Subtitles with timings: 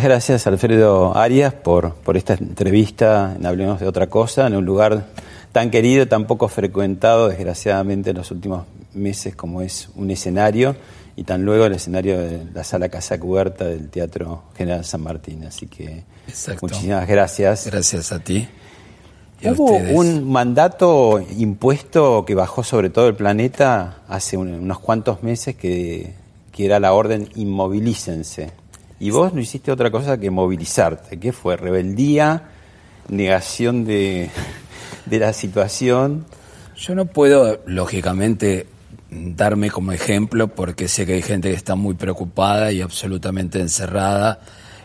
[0.00, 4.64] Muchas gracias Alfredo Arias por, por esta entrevista en Hablemos de otra cosa, en un
[4.64, 5.04] lugar
[5.52, 10.74] tan querido, tan poco frecuentado, desgraciadamente en los últimos meses como es un escenario
[11.16, 15.44] y tan luego el escenario de la sala Casa Cubierta del Teatro General San Martín.
[15.44, 16.04] Así que
[16.62, 17.66] muchísimas gracias.
[17.66, 18.48] Gracias a ti.
[19.44, 26.14] Hubo un mandato impuesto que bajó sobre todo el planeta hace unos cuantos meses que,
[26.52, 28.60] que era la orden inmovilícense.
[29.00, 31.18] Y vos no hiciste otra cosa que movilizarte.
[31.18, 31.56] ¿Qué fue?
[31.56, 32.50] ¿Rebeldía?
[33.08, 34.30] ¿Negación de,
[35.10, 36.26] la situación?
[36.76, 38.66] Yo no puedo, lógicamente,
[39.10, 44.40] darme como ejemplo porque sé que hay gente que está muy preocupada y absolutamente encerrada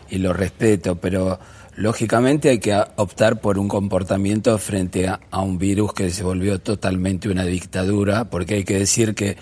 [0.08, 1.38] y lo respeto, pero
[1.76, 6.58] lógicamente hay que optar por un comportamiento frente a, a un virus que se volvió
[6.58, 9.36] totalmente una dictadura, porque hay que decir que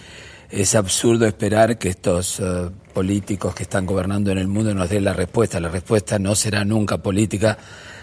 [0.51, 5.05] es absurdo esperar que estos eh, políticos que están gobernando en el mundo nos den
[5.05, 5.61] la respuesta.
[5.61, 7.59] La respuesta no será nunca política,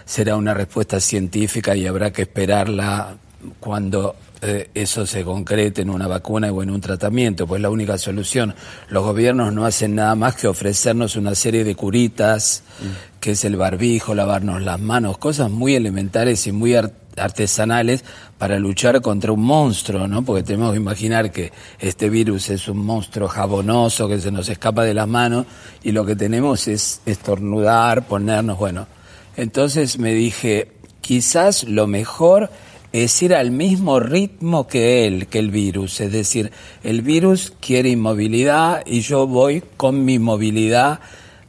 [0.05, 3.15] será una respuesta científica y habrá que esperarla
[3.59, 7.97] cuando eh, eso se concrete en una vacuna o en un tratamiento, pues la única
[7.97, 8.53] solución.
[8.89, 13.19] Los gobiernos no hacen nada más que ofrecernos una serie de curitas, mm.
[13.19, 16.75] que es el barbijo, lavarnos las manos, cosas muy elementales y muy
[17.17, 18.03] artesanales
[18.37, 20.23] para luchar contra un monstruo, ¿no?
[20.23, 24.83] Porque tenemos que imaginar que este virus es un monstruo jabonoso que se nos escapa
[24.83, 25.45] de las manos
[25.83, 28.87] y lo que tenemos es estornudar, ponernos, bueno.
[29.35, 32.49] Entonces me dije, quizás lo mejor
[32.93, 36.01] es ir al mismo ritmo que él, que el virus.
[36.01, 36.51] Es decir,
[36.83, 40.99] el virus quiere inmovilidad y yo voy con mi movilidad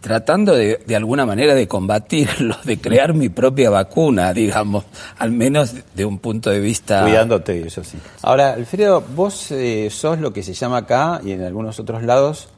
[0.02, 4.84] tratando de, de alguna manera de combatirlo, de crear mi propia vacuna, digamos,
[5.16, 7.02] al menos de un punto de vista...
[7.02, 7.96] Cuidándote, eso sí.
[8.20, 12.48] Ahora, Alfredo, vos eh, sos lo que se llama acá y en algunos otros lados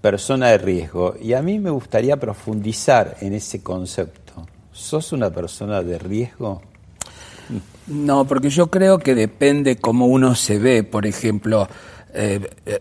[0.00, 1.14] persona de riesgo.
[1.20, 4.46] Y a mí me gustaría profundizar en ese concepto.
[4.72, 6.60] ¿Sos una persona de riesgo?
[7.86, 10.82] No, porque yo creo que depende cómo uno se ve.
[10.82, 11.68] Por ejemplo,
[12.14, 12.80] eh, eh,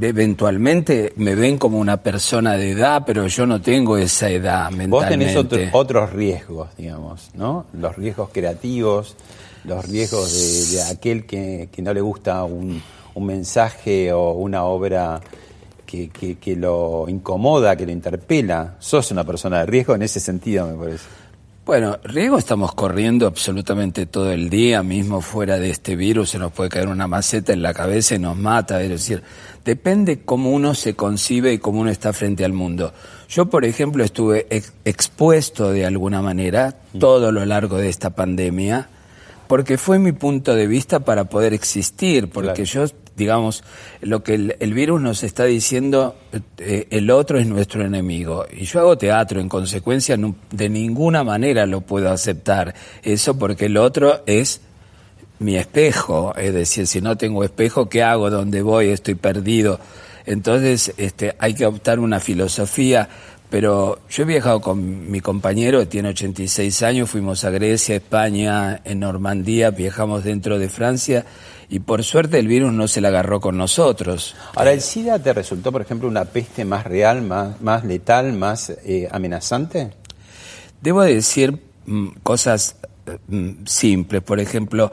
[0.00, 5.34] eventualmente me ven como una persona de edad, pero yo no tengo esa edad mentalmente.
[5.34, 7.66] Vos tenés otros riesgos, digamos, ¿no?
[7.72, 9.16] Los riesgos creativos,
[9.64, 12.82] los riesgos de, aquel que, no le gusta un,
[13.16, 15.20] mensaje o una obra
[15.84, 18.76] que, que, lo incomoda, que lo interpela.
[18.78, 21.04] Sos una persona de riesgo en ese sentido, me parece.
[21.64, 26.50] Bueno, riesgo estamos corriendo absolutamente todo el día, mismo fuera de este virus se nos
[26.50, 29.22] puede caer una maceta en la cabeza y nos mata, es decir,
[29.64, 32.92] depende cómo uno se concibe y cómo uno está frente al mundo.
[33.28, 34.48] Yo, por ejemplo, estuve
[34.84, 38.88] expuesto de alguna manera todo lo largo de esta pandemia,
[39.52, 42.86] porque fue mi punto de vista para poder existir, porque yo
[43.16, 43.62] digamos,
[44.00, 46.16] lo que el, virus nos está diciendo,
[46.56, 48.46] eh, el otro es nuestro enemigo.
[48.50, 50.16] Y yo hago teatro, en consecuencia,
[50.52, 52.74] de ninguna manera lo puedo aceptar.
[53.02, 54.62] Eso porque el otro es
[55.38, 56.34] mi espejo.
[56.34, 58.30] Es decir, si no tengo espejo, ¿qué hago?
[58.30, 58.88] ¿Dónde voy?
[58.88, 59.78] Estoy perdido.
[60.24, 63.06] Entonces, este, hay que optar una filosofía
[63.52, 69.00] pero yo he viajado con mi compañero, tiene 86 años, fuimos a Grecia, España, en
[69.00, 71.26] Normandía, viajamos dentro de Francia
[71.68, 74.34] y por suerte el virus no se la agarró con nosotros.
[74.54, 78.70] Ahora, ¿el SIDA te resultó, por ejemplo, una peste más real, más, más letal, más
[78.86, 79.90] eh, amenazante?
[80.80, 82.76] Debo decir mm, cosas
[83.28, 84.92] mm, simples, por ejemplo,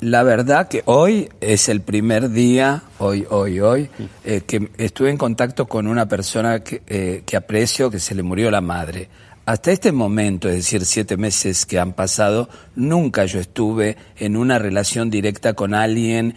[0.00, 3.90] la verdad que hoy es el primer día, hoy, hoy, hoy,
[4.24, 8.22] eh, que estuve en contacto con una persona que, eh, que aprecio que se le
[8.22, 9.08] murió la madre.
[9.44, 14.58] Hasta este momento, es decir, siete meses que han pasado, nunca yo estuve en una
[14.58, 16.34] relación directa con alguien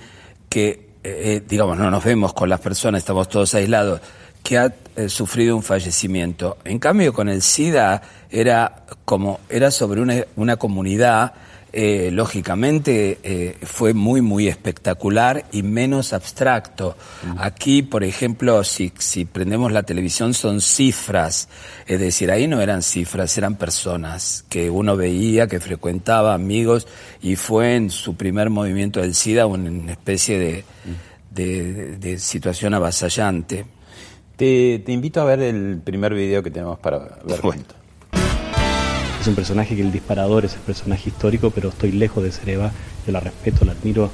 [0.50, 4.02] que, eh, digamos, no nos vemos con las personas, estamos todos aislados,
[4.42, 4.74] que ha
[5.08, 6.58] sufrido un fallecimiento.
[6.64, 11.34] En cambio, con el SIDA era como, era sobre una, una comunidad
[11.74, 16.98] eh, lógicamente eh, fue muy, muy espectacular y menos abstracto.
[17.38, 21.48] Aquí, por ejemplo, si, si prendemos la televisión son cifras,
[21.88, 26.88] es decir, ahí no eran cifras, eran personas que uno veía, que frecuentaba, amigos,
[27.22, 33.66] y fue en su primer movimiento del SIDA una especie de, de, situación avasallante.
[34.36, 37.40] Te, te, invito a ver el primer video que tenemos para ver.
[37.40, 37.81] juntos.
[39.22, 42.50] Es un personaje que el disparador es el personaje histórico, pero estoy lejos de ser
[42.50, 42.72] Eva.
[43.06, 44.10] Yo la respeto, la admiro,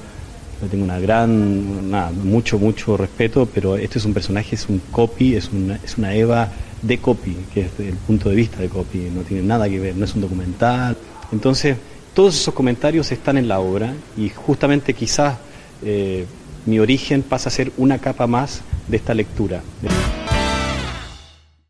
[0.61, 1.89] le tengo una gran,
[2.25, 6.13] mucho, mucho respeto, pero este es un personaje, es un copy, es una, es una
[6.13, 6.49] Eva
[6.81, 9.95] de copy, que es el punto de vista de copy, no tiene nada que ver,
[9.95, 10.97] no es un documental.
[11.31, 11.77] Entonces,
[12.13, 15.37] todos esos comentarios están en la obra y justamente quizás
[15.85, 16.25] eh,
[16.65, 19.61] mi origen pasa a ser una capa más de esta lectura.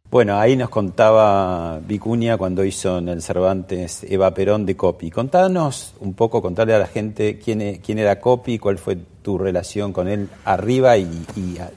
[0.10, 5.12] Bueno, ahí nos contaba Vicuña cuando hizo en el Cervantes Eva Perón de Copi.
[5.12, 9.38] Contanos un poco, contarle a la gente quién, e, quién era Copi, cuál fue tu
[9.38, 11.10] relación con él arriba y,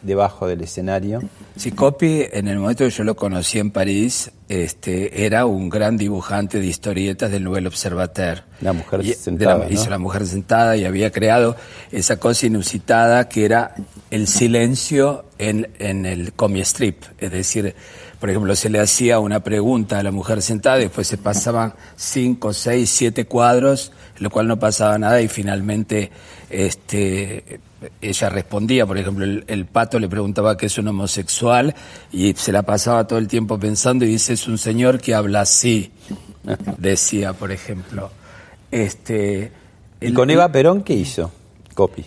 [0.02, 1.20] debajo del escenario.
[1.56, 5.96] Sí, Copi, en el momento que yo lo conocí en París, este, era un gran
[5.96, 8.44] dibujante de historietas del Nouvel Observateur.
[8.60, 9.68] La mujer sentada.
[9.68, 11.56] Hizo la mujer sentada y había creado
[11.90, 13.74] esa cosa inusitada que era
[14.12, 17.74] el silencio en, en el comic strip, es decir,
[18.20, 22.52] por ejemplo, se le hacía una pregunta a la mujer sentada, después se pasaban cinco,
[22.52, 26.10] seis, siete cuadros, lo cual no pasaba nada y finalmente
[26.50, 27.60] este,
[28.02, 28.86] ella respondía.
[28.86, 31.74] Por ejemplo, el, pato le preguntaba que es un homosexual
[32.12, 35.40] y se la pasaba todo el tiempo pensando y dice, es un señor que habla
[35.40, 35.90] así,
[36.76, 38.10] decía, por ejemplo.
[38.70, 39.50] Este,
[39.98, 41.32] ¿Y con Eva Perón qué hizo?
[41.74, 42.04] Copy.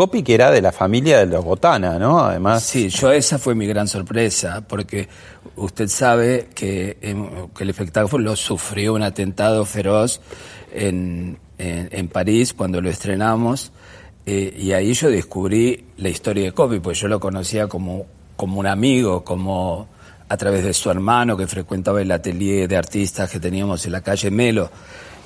[0.00, 2.20] Copy que era de la familia de los Botana, ¿no?
[2.20, 2.62] Además.
[2.62, 5.06] Sí, yo esa fue mi gran sorpresa, porque
[5.56, 6.96] usted sabe que,
[7.54, 10.22] que el espectáculo sufrió un atentado feroz
[10.72, 13.72] en, en, París cuando lo estrenamos,
[14.24, 18.06] eh, y ahí yo descubrí la historia de Copy, pues yo lo conocía como,
[18.36, 19.86] como un amigo, como
[20.30, 24.00] a través de su hermano que frecuentaba el atelier de artistas que teníamos en la
[24.00, 24.70] calle Melo,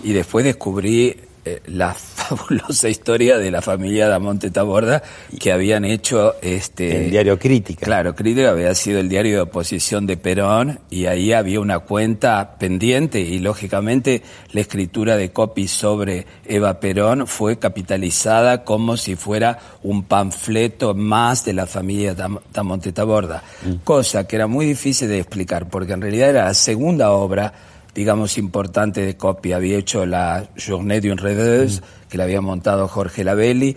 [0.03, 5.03] y después descubrí eh, la fabulosa historia de la familia de Monte Taborda
[5.39, 7.85] que habían hecho este el diario Crítica.
[7.85, 12.57] Claro, Crítica había sido el diario de oposición de Perón y ahí había una cuenta
[12.59, 19.59] pendiente y lógicamente la escritura de copy sobre Eva Perón fue capitalizada como si fuera
[19.83, 23.75] un panfleto más de la familia de Monte Taborda, mm.
[23.85, 27.53] cosa que era muy difícil de explicar porque en realidad era la segunda obra
[27.95, 29.57] digamos, importante de copia.
[29.57, 33.77] Había hecho la Journée d'une Redeuse, que la había montado Jorge Labelli,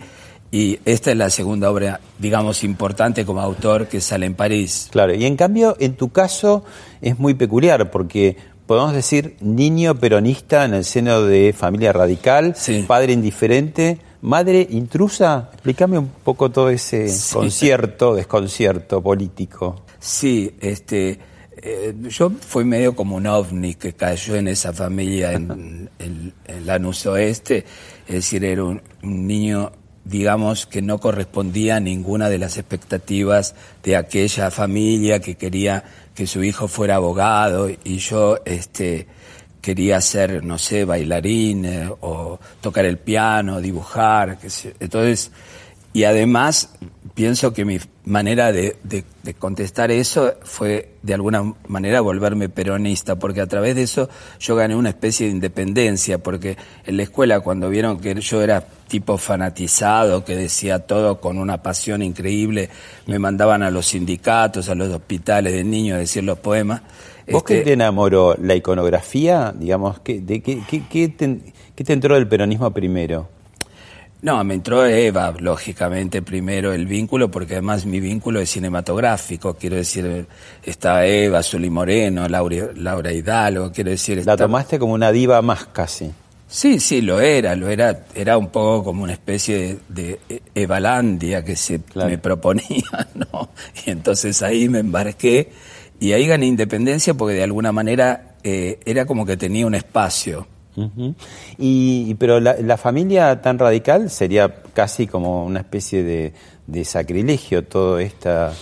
[0.50, 4.88] y esta es la segunda obra, digamos, importante como autor que sale en París.
[4.90, 6.64] Claro, y en cambio, en tu caso
[7.02, 8.36] es muy peculiar, porque
[8.66, 12.56] podemos decir niño peronista en el seno de familia radical,
[12.86, 15.50] padre indiferente, madre intrusa.
[15.52, 19.82] Explícame un poco todo ese concierto, desconcierto político.
[19.98, 21.18] Sí, este
[21.68, 26.32] eh, yo fui medio como un ovni que cayó en esa familia en, el
[26.66, 27.64] Lanús Oeste,
[28.06, 29.72] es decir, era un, niño
[30.04, 35.84] digamos que no correspondía a ninguna de las expectativas de aquella familia que quería
[36.14, 37.68] que su hijo fuera abogado.
[37.68, 39.06] Y yo este
[39.60, 44.38] quería ser no sé bailarín eh, o tocar el piano dibujar
[44.80, 45.30] entonces
[45.92, 46.70] y además
[47.14, 48.76] pienso que mi manera de,
[49.38, 54.76] contestar eso fue de alguna manera volverme peronista, porque a través de eso yo gané
[54.76, 60.24] una especie de independencia, porque en la escuela cuando vieron que yo era tipo fanatizado,
[60.24, 62.70] que decía todo con una pasión increíble,
[63.06, 66.82] me mandaban a los sindicatos, a los hospitales de niños a decir los poemas.
[67.30, 68.36] ¿Vos qué este te enamoró?
[68.40, 69.52] ¿La iconografía?
[69.58, 73.37] Digamos, ¿qué, de, qué, qué, qué te entró del peronismo primero?
[74.20, 79.76] No, me entró Eva, lógicamente, primero el vínculo, porque además mi vínculo es cinematográfico, quiero
[79.76, 80.26] decir,
[80.64, 84.26] está Eva, Zuli Moreno, Laura, Laura Hidalgo, quiero decir...
[84.26, 86.10] La tomaste como una diva más casi.
[86.48, 90.18] Sí, sí, lo era, lo era, era un poco como una especie de,
[90.52, 93.50] Evalandia que se me proponía, ¿no?
[93.86, 95.52] Y entonces ahí me embarqué
[96.00, 100.48] y ahí gané independencia porque de alguna manera eh, era como que tenía un espacio
[101.58, 106.32] y, pero la, familia tan radical sería casi como una especie de,
[106.66, 108.56] de sacrilegio, todas estas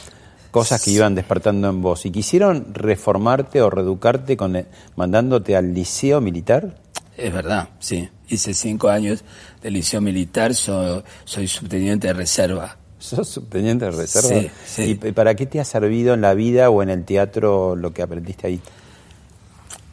[0.51, 2.07] cosas que iban despertando en vos.
[2.07, 6.79] ¿Y quisieron reformarte o reeducarte con, mandándote al liceo militar?
[7.17, 8.09] Es verdad, sí.
[8.29, 9.23] Hice cinco años
[9.63, 12.77] de liceo militar, soy subteniente de reserva.
[12.99, 14.29] ¿Sos subteniente de reserva?
[14.29, 14.99] Sí, sí.
[15.03, 18.03] ¿Y para qué te ha servido en la vida o en el teatro lo que
[18.03, 18.61] aprendiste ahí?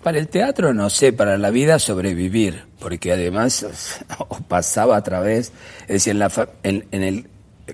[0.03, 3.65] Para el teatro no sé, para la vida sobrevivir, porque además
[4.49, 7.27] pasaba a través, es decir, en, la, en, el,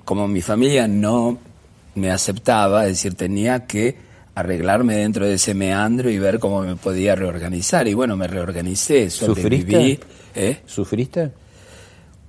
[0.06, 1.40] como mi familia no
[1.96, 3.98] me aceptaba, es decir, tenía que
[4.36, 7.88] arreglarme dentro de ese meandro y ver cómo me podía reorganizar.
[7.88, 10.00] Y bueno, me reorganicé, sobreviví.
[10.36, 10.60] ¿Eh?
[10.68, 11.32] ¿Sufriste?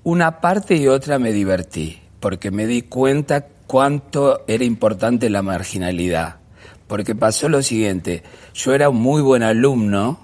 [0.04, 6.39] Una parte y otra me divertí, porque me di cuenta cuánto era importante la marginalidad
[6.90, 10.18] porque pasó lo siguiente, yo era un muy buen alumno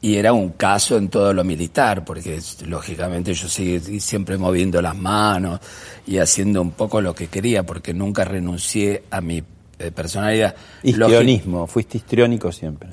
[0.00, 4.96] y era un caso en todo lo militar, porque lógicamente yo seguí siempre moviendo las
[4.96, 5.58] manos
[6.06, 9.42] y haciendo un poco lo que quería, porque nunca renuncié a mi
[9.80, 10.54] eh, personalidad.
[10.84, 12.90] Histrionismo, fuiste histriónico siempre.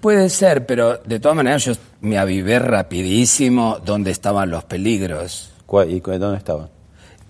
[0.00, 5.52] Puede ser, pero de todas maneras yo me avivé rapidísimo dónde estaban los peligros.
[5.86, 6.70] ¿Y dónde estaban?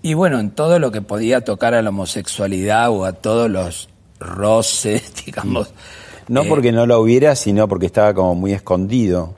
[0.01, 3.89] Y bueno, en todo lo que podía tocar a la homosexualidad o a todos los
[4.19, 5.73] roce, digamos.
[6.27, 9.35] No eh, porque no lo hubiera, sino porque estaba como muy escondido.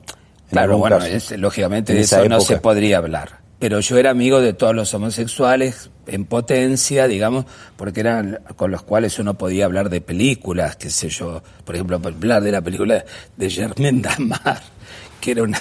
[0.50, 1.00] Claro, bueno,
[1.38, 3.40] lógicamente de eso no se podría hablar.
[3.60, 7.46] Pero yo era amigo de todos los homosexuales en potencia, digamos,
[7.78, 12.02] porque eran con los cuales uno podía hablar de películas, qué sé yo, por ejemplo,
[12.04, 13.06] hablar de la película
[13.38, 14.62] de Germaine Damar,
[15.22, 15.60] que era una,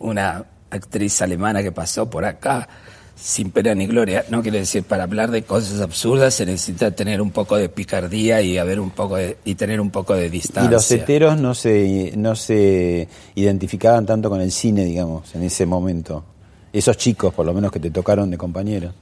[0.00, 2.68] una actriz alemana que pasó por acá
[3.16, 4.24] sin pena ni gloria.
[4.28, 8.42] No quiere decir, para hablar de cosas absurdas se necesita tener un poco de picardía
[8.42, 10.68] y haber un poco de, y tener un poco de distancia.
[10.68, 15.66] Y los heteros no se, no se identificaban tanto con el cine, digamos, en ese
[15.66, 16.24] momento.
[16.72, 18.92] Esos chicos, por lo menos, que te tocaron de compañeros.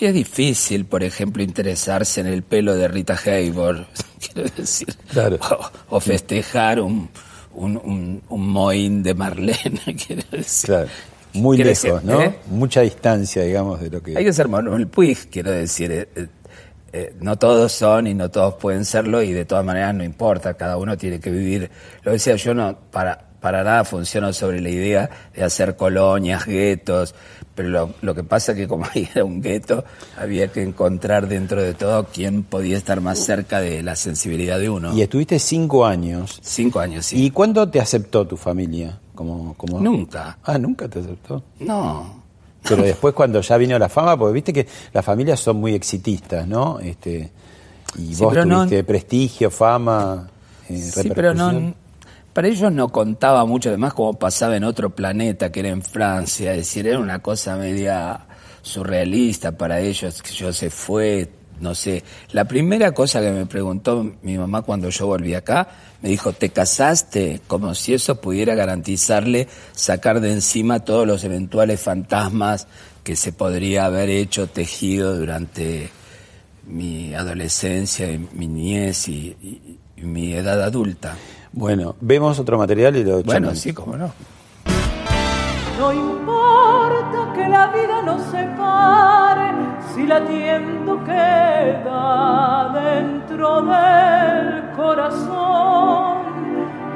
[0.00, 3.86] Y es difícil, por ejemplo, interesarse en el pelo de Rita Hayworth,
[4.32, 4.92] quiero decir.
[5.08, 5.38] Claro.
[5.90, 7.08] O, festejar un,
[7.54, 10.66] un, un, moín de Marlene, quiero decir.
[10.66, 10.88] Claro.
[11.34, 12.20] Muy lejos, ¿no?
[12.20, 12.38] ¿eh?
[12.46, 14.16] Mucha distancia, digamos, de lo que...
[14.16, 15.90] Hay que ser Manuel Puig, quiero decir.
[15.92, 16.28] Eh,
[16.94, 20.54] eh, no todos son y no todos pueden serlo y de todas maneras no importa,
[20.54, 21.70] cada uno tiene que vivir.
[22.02, 27.14] Lo decía yo, no, para, para nada funciono sobre la idea de hacer colonias, guetos,
[27.54, 29.84] pero lo, lo que pasa es que como ahí era un gueto,
[30.18, 34.68] había que encontrar dentro de todo quién podía estar más cerca de la sensibilidad de
[34.68, 34.94] uno.
[34.94, 36.40] Y estuviste cinco años.
[36.42, 37.24] Cinco años, sí.
[37.24, 39.00] ¿Y cuándo te aceptó tu familia?
[39.14, 39.80] Como, como...
[39.80, 40.38] Nunca.
[40.44, 41.42] Ah, nunca te aceptó.
[41.60, 42.22] No.
[42.62, 46.46] Pero después cuando ya vino la fama, porque viste que las familias son muy exitistas,
[46.46, 46.78] ¿no?
[46.80, 47.30] Este,
[47.96, 50.28] y vos tuviste prestigio, fama,
[50.68, 51.74] eh, Sí, pero no,
[52.32, 56.52] para ellos no contaba mucho, además como pasaba en otro planeta, que era en Francia,
[56.52, 58.26] es decir, era una cosa media
[58.62, 61.28] surrealista para ellos, que yo se fue,
[61.62, 62.02] no sé.
[62.32, 65.68] La primera cosa que me preguntó mi mamá cuando yo volví acá,
[66.02, 67.40] me dijo, ¿te casaste?
[67.46, 72.66] Como si eso pudiera garantizarle sacar de encima todos los eventuales fantasmas
[73.04, 75.90] que se podría haber hecho, tejido durante
[76.66, 81.14] mi adolescencia, mi niñez y, mi edad adulta.
[81.52, 84.12] Bueno, vemos otro material y lo Bueno, sí, cómo no.
[85.78, 89.21] No importa que la vida nos separe,
[89.94, 96.22] si latiendo queda dentro del corazón.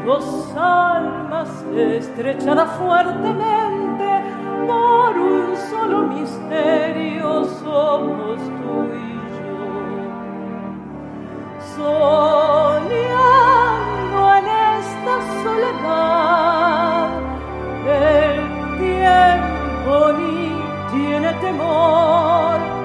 [0.07, 4.23] Dos almas estrechadas fuertemente
[4.67, 9.59] por un solo misterio somos tú y yo.
[11.77, 12.99] Soñando
[14.39, 14.47] en
[14.79, 17.09] esta soledad,
[17.87, 18.37] el
[18.79, 20.39] tiempo ni
[20.93, 22.76] tiene temor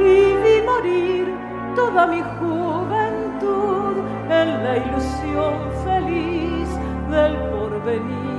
[0.00, 1.34] y vi morir
[1.76, 3.98] toda mi juventud
[4.30, 5.54] en la ilusión
[5.84, 6.68] feliz
[7.10, 8.30] del porvenir.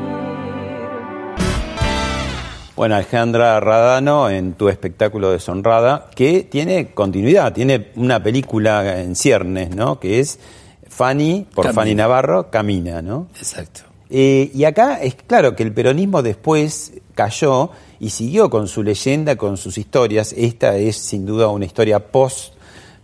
[2.76, 9.76] Bueno, Alejandra Radano en tu espectáculo Deshonrada, que tiene continuidad, tiene una película en ciernes,
[9.76, 10.00] ¿no?
[10.00, 10.40] Que es
[10.88, 13.28] Fanny, por Fanny Navarro, Camina, ¿no?
[13.38, 13.82] Exacto.
[14.10, 19.36] Eh, y acá es claro que el peronismo después cayó y siguió con su leyenda,
[19.36, 20.34] con sus historias.
[20.36, 22.56] Esta es sin duda una historia post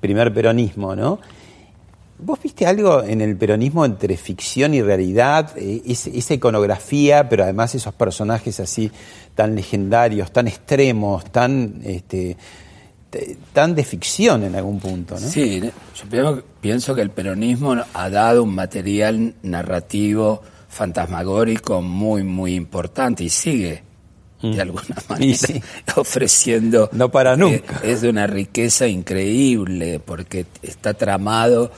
[0.02, 1.20] primer peronismo, ¿no?
[2.18, 5.52] ¿Vos viste algo en el peronismo entre ficción y realidad?
[5.56, 8.92] Eh, esa iconografía, pero además esos personajes así
[9.36, 12.36] tan legendarios, tan extremos, tan, este,
[13.54, 15.28] tan de ficción en algún punto, ¿no?
[15.28, 23.24] Sí, yo pienso que el peronismo ha dado un material narrativo fantasmagórico muy, muy importante
[23.24, 23.87] y sigue
[24.42, 24.60] de Mm.
[24.60, 25.62] alguna Y manera sí.
[25.96, 26.90] ofreciendo.
[26.92, 27.80] No para eh, nunca.
[27.84, 31.72] Es de una riqueza increíble porque está tramado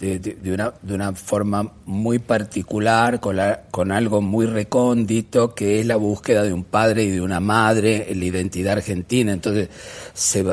[0.00, 5.54] de, de- de una, de una forma muy particular, con, la- con algo muy recóndito,
[5.54, 9.32] que es la búsqueda de un padre y de una madre, la identidad argentina.
[9.32, 9.68] Entonces,
[10.14, 10.44] se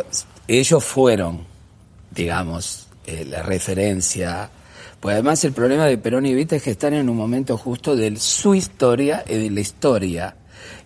[0.48, 1.42] ellos fueron,
[2.12, 4.50] digamos, eh, la referencia.
[5.00, 7.96] Pues además el problema de Perón y Evita es que están en un momento justo
[7.96, 10.36] de su historia y de la historia.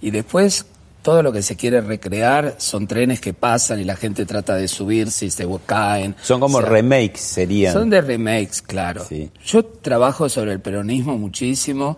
[0.01, 0.66] Y después
[1.01, 4.68] todo lo que se quiere recrear son trenes que pasan y la gente trata de
[4.68, 6.16] subirse y se caen.
[6.22, 7.72] Son como O sea, remakes, serían.
[7.74, 9.06] Son de remakes, claro.
[9.08, 9.32] Sí.
[9.46, 11.98] Yo trabajo sobre el peronismo muchísimo.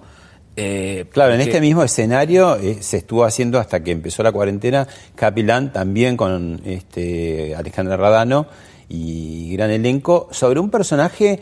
[0.56, 4.88] eh, Claro, en este mismo escenario eh, se estuvo haciendo hasta que empezó la cuarentena
[5.15, 8.46] Capilán también con este Alejandra Radano
[8.89, 11.39] y gran elenco sobre un personaje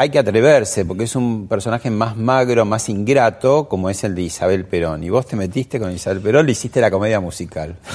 [0.00, 4.22] hay que atreverse porque es un personaje más magro, más ingrato como es el de
[4.22, 7.76] Isabel Perón y vos te metiste con Isabel Perón, le hiciste la comedia musical.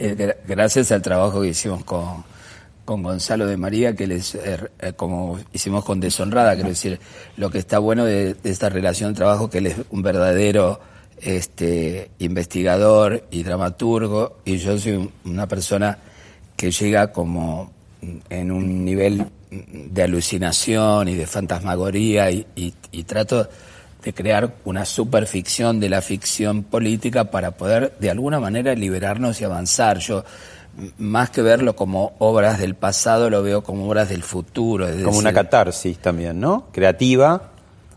[0.00, 2.24] Eh, gra- gracias al trabajo que hicimos con,
[2.84, 6.98] con Gonzalo de María, que les, eh, eh, como hicimos con Deshonrada, quiero decir,
[7.36, 10.80] lo que está bueno de, esta relación de trabajo, que él es un verdadero
[11.22, 15.98] este, investigador y dramaturgo, y yo soy un- una persona
[16.56, 17.70] que llega como
[18.28, 23.48] en un nivel de alucinación y de fantasmagoría y, y- y trato
[24.02, 29.44] de crear una superficción de la ficción política para poder de alguna manera liberarnos y
[29.44, 29.98] avanzar.
[29.98, 30.24] Yo,
[30.98, 34.86] más que verlo como obras del pasado, lo veo como obras del futuro.
[34.88, 36.66] es Como una catarsis también, ¿no?
[36.72, 37.50] Creativa.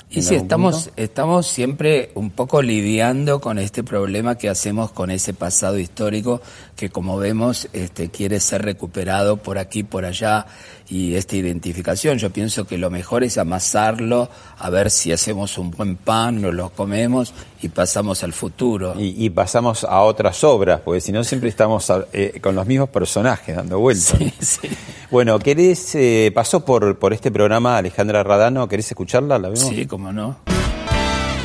[0.10, 0.92] y sí, estamos, punto.
[0.96, 6.42] estamos siempre un poco lidiando con este problema que hacemos con ese pasado histórico
[6.76, 10.48] que como vemos este, quiere ser recuperado por aquí, por allá
[10.90, 12.18] y esta identificación.
[12.18, 16.54] Yo pienso que lo mejor es amasarlo, a ver si hacemos un buen pan, nos
[16.54, 18.96] lo comemos y pasamos al futuro.
[18.98, 22.90] Y, y pasamos a otras obras, porque si no siempre estamos eh, con los mismos
[22.90, 24.16] personajes dando vueltas.
[24.18, 24.70] Sí, sí.
[25.12, 29.38] Bueno, ¿querés, eh, pasó por, por este programa Alejandra Radano, ¿querés escucharla?
[29.38, 29.68] ¿La vemos?
[29.68, 30.38] Sí, cómo no.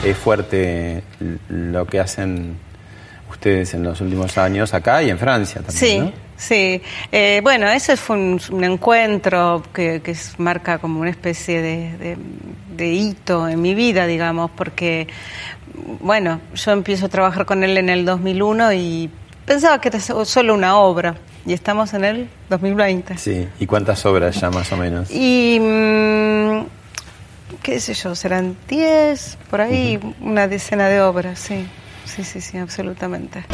[0.05, 1.03] Es fuerte
[1.49, 2.59] lo que hacen
[3.31, 6.13] ustedes en los últimos años acá y en Francia también, Sí, ¿no?
[6.37, 6.81] Sí.
[7.13, 10.01] Eh, bueno, ese fue un, un encuentro que,
[10.39, 12.17] marca como una especie de, de-
[12.77, 15.07] de hito en mi vida, digamos, porque,
[16.01, 19.11] bueno, yo empiezo a trabajar con él en el 2001 y
[19.47, 21.15] pensaba que era so- solo una obra,
[21.47, 23.17] y estamos en el 2020.
[23.19, 25.09] Sí, ¿y cuántas obras ya más o menos?
[25.11, 26.65] Y, mm,
[27.63, 31.67] qué sé yo, serán 10, por ahí, una decena de obras, sí.
[32.07, 33.45] Sí, sí, sí, absolutamente.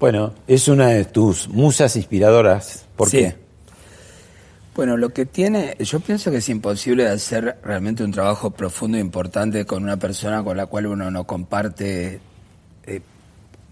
[0.00, 2.86] Bueno, es una de tus musas inspiradoras.
[2.96, 3.18] ¿Por Sí.
[3.18, 3.36] qué?
[4.74, 9.00] Bueno, lo que tiene, yo pienso que es imposible hacer realmente un trabajo profundo e
[9.00, 12.18] importante con una persona con la cual uno no comparte
[12.86, 13.00] eh,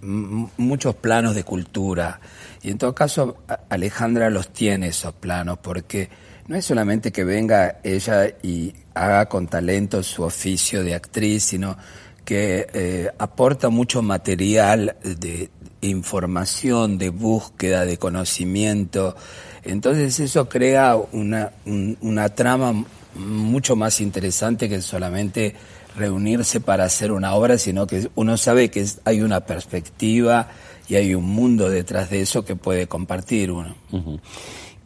[0.03, 2.21] muchos planos de cultura.
[2.63, 3.39] Y en todo caso,
[3.71, 6.11] Alejandra los tiene esos planos, porque
[6.47, 11.79] no es solamente que venga ella y haga con talento su oficio de actriz, sino
[12.27, 19.17] que eh, aporta mucho material de información, de búsqueda, de conocimiento.
[19.65, 25.55] Entonces eso crea una, un- una trama mucho más interesante que solamente
[25.97, 30.49] reunirse para hacer una obra, sino que uno sabe que hay una perspectiva
[30.89, 33.75] y hay un mundo detrás de eso que puede compartir uno.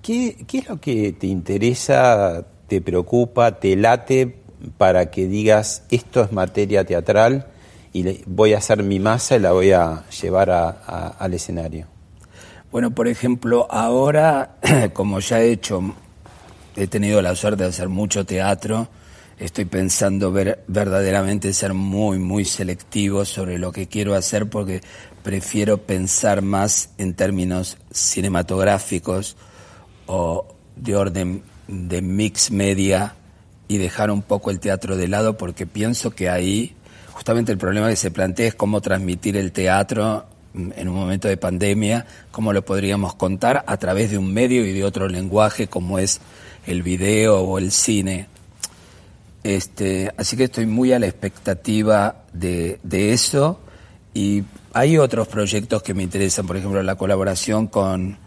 [0.01, 4.39] ¿Qué, qué es lo que te interesa, te preocupa, te late
[4.79, 7.47] para que digas esto es materia teatral
[7.93, 11.35] y le- voy a hacer mi masa y la voy a llevar a- a- al
[11.35, 11.87] escenario?
[12.71, 14.57] Bueno, por ejemplo, ahora,
[14.95, 15.95] como ya he hecho,
[16.77, 18.89] he tenido la suerte de hacer mucho teatro,
[19.39, 24.81] estoy pensando ver, verdaderamente ser muy, muy selectivo sobre lo que quiero hacer porque
[25.23, 29.37] prefiero pensar más en términos cinematográficos
[30.07, 33.15] o de orden de mix media
[33.69, 36.75] y dejar un poco el teatro de lado porque pienso que ahí
[37.13, 41.37] justamente el problema que se plantea es cómo transmitir el teatro en un momento de
[41.37, 45.99] pandemia, cómo lo podríamos contar a través de un medio y de otro lenguaje como
[45.99, 46.21] es
[46.67, 48.27] el video o el cine.
[49.45, 53.61] Este, así que estoy muy a la expectativa de, de eso
[54.15, 58.19] y hay otros proyectos que me interesan, por ejemplo la colaboración con,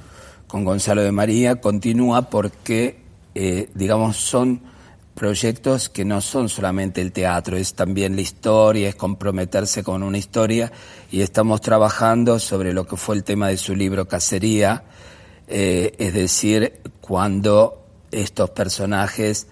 [0.48, 2.98] con Gonzalo de María continúa porque,
[3.34, 4.62] eh, digamos, son
[5.16, 10.18] proyectos que no son solamente el teatro, es también la historia, es comprometerse con una
[10.18, 10.72] historia
[11.12, 14.84] y estamos trabajando sobre lo que fue el tema de su libro Cacería,
[15.48, 19.48] eh, es decir, cuando estos personajes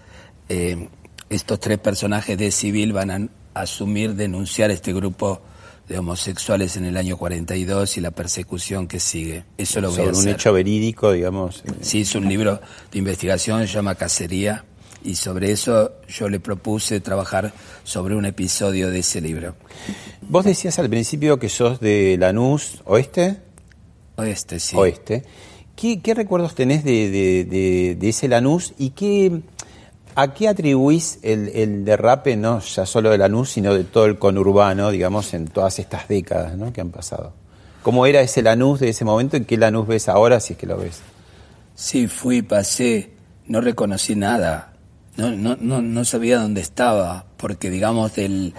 [0.48, 0.88] eh,
[1.30, 5.40] estos tres personajes de civil van a asumir denunciar este grupo
[5.88, 9.44] de homosexuales en el año 42 y la persecución que sigue.
[9.58, 10.34] Eso lo voy Sobre a un hacer.
[10.34, 11.62] hecho verídico, digamos.
[11.80, 14.64] Sí, es un libro de investigación, se llama Cacería,
[15.04, 17.52] y sobre eso yo le propuse trabajar
[17.84, 19.54] sobre un episodio de ese libro.
[20.22, 23.38] Vos decías al principio que sos de Lanús, ¿oeste?
[24.16, 24.76] Oeste, sí.
[24.76, 25.22] Oeste.
[25.76, 29.42] ¿Qué, qué recuerdos tenés de, de- de- de ese Lanús y qué,
[30.14, 34.18] a qué atribuís el, el derrape, no ya solo de Lanús, sino de todo el
[34.18, 36.72] conurbano, digamos, en todas estas décadas ¿no?
[36.72, 37.32] que han pasado?
[37.82, 40.66] ¿Cómo era ese Lanús de ese momento y qué Lanús ves ahora, si es que
[40.66, 41.00] lo ves?
[41.74, 43.10] Sí, fui, pasé,
[43.46, 44.73] no reconocí nada,
[45.16, 48.54] no, no, no, no sabía dónde estaba, porque digamos del...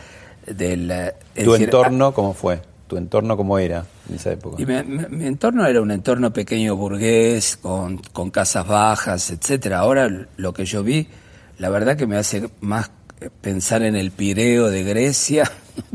[0.48, 1.14] del eh,
[1.44, 2.62] ¿Tu decir, entorno cómo fue?
[2.88, 4.62] ¿Tu entorno cómo era en esa época?
[4.62, 9.80] Y mi, mi- mi entorno era un entorno pequeño burgués, con, con casas bajas, etcétera.
[9.80, 11.08] Ahora lo que yo vi,
[11.58, 12.92] la verdad que me hace más
[13.42, 15.50] pensar en el Pireo de Grecia,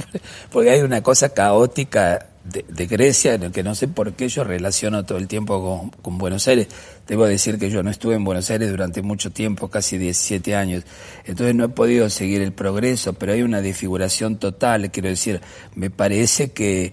[0.53, 4.29] porque hay una cosa caótica de, de Grecia en el que no sé por qué
[4.29, 6.69] yo relaciono todo el tiempo con, con Buenos Aires.
[7.07, 10.85] Debo decir que yo no estuve en Buenos Aires durante mucho tiempo, casi 17 años,
[11.25, 15.41] entonces no he podido seguir el progreso, pero hay una desfiguración total, quiero decir,
[15.75, 16.93] me parece que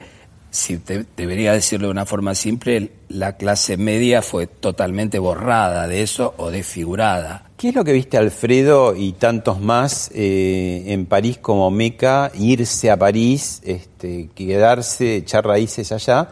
[0.58, 6.02] si te- debería decirlo de una forma simple, la clase media fue totalmente borrada de
[6.02, 7.44] eso o desfigurada.
[7.58, 12.90] ¿Qué es lo que viste Alfredo y tantos más eh, en París como Meca, irse
[12.92, 16.30] a París, este, quedarse, echar raíces allá,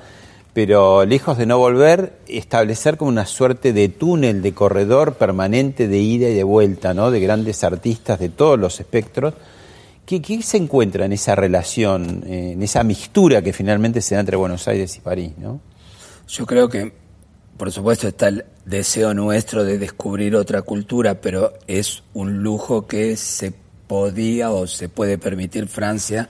[0.53, 5.97] pero lejos de no volver, establecer como una suerte de túnel, de corredor permanente de
[5.99, 7.11] ida y de vuelta, ¿no?
[7.11, 9.33] de grandes artistas de todos los espectros?
[10.05, 14.37] ¿Qué, se encuentra en esa relación, eh, en esa mixtura que finalmente se da entre
[14.37, 15.31] Buenos Aires y París?
[15.37, 15.59] ¿no?
[16.27, 16.93] Yo creo que,
[17.57, 23.17] por supuesto, está el deseo nuestro de descubrir otra cultura, pero es un lujo que
[23.17, 23.53] se
[23.87, 26.29] podía o se puede permitir Francia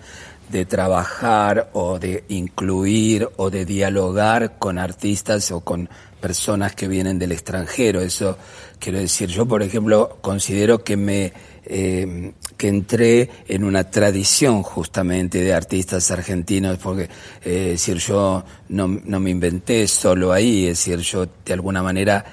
[0.49, 5.89] de trabajar o de incluir o de dialogar con artistas o con
[6.21, 8.01] personas que vienen del extranjero.
[8.01, 8.38] Eso
[8.79, 11.33] quiero decir, yo por ejemplo considero que me
[11.65, 17.04] eh, que entré en una tradición justamente de artistas argentinos, porque
[17.43, 21.84] eh, es decir, yo no, no me inventé solo ahí, es decir, yo de alguna
[21.84, 22.23] manera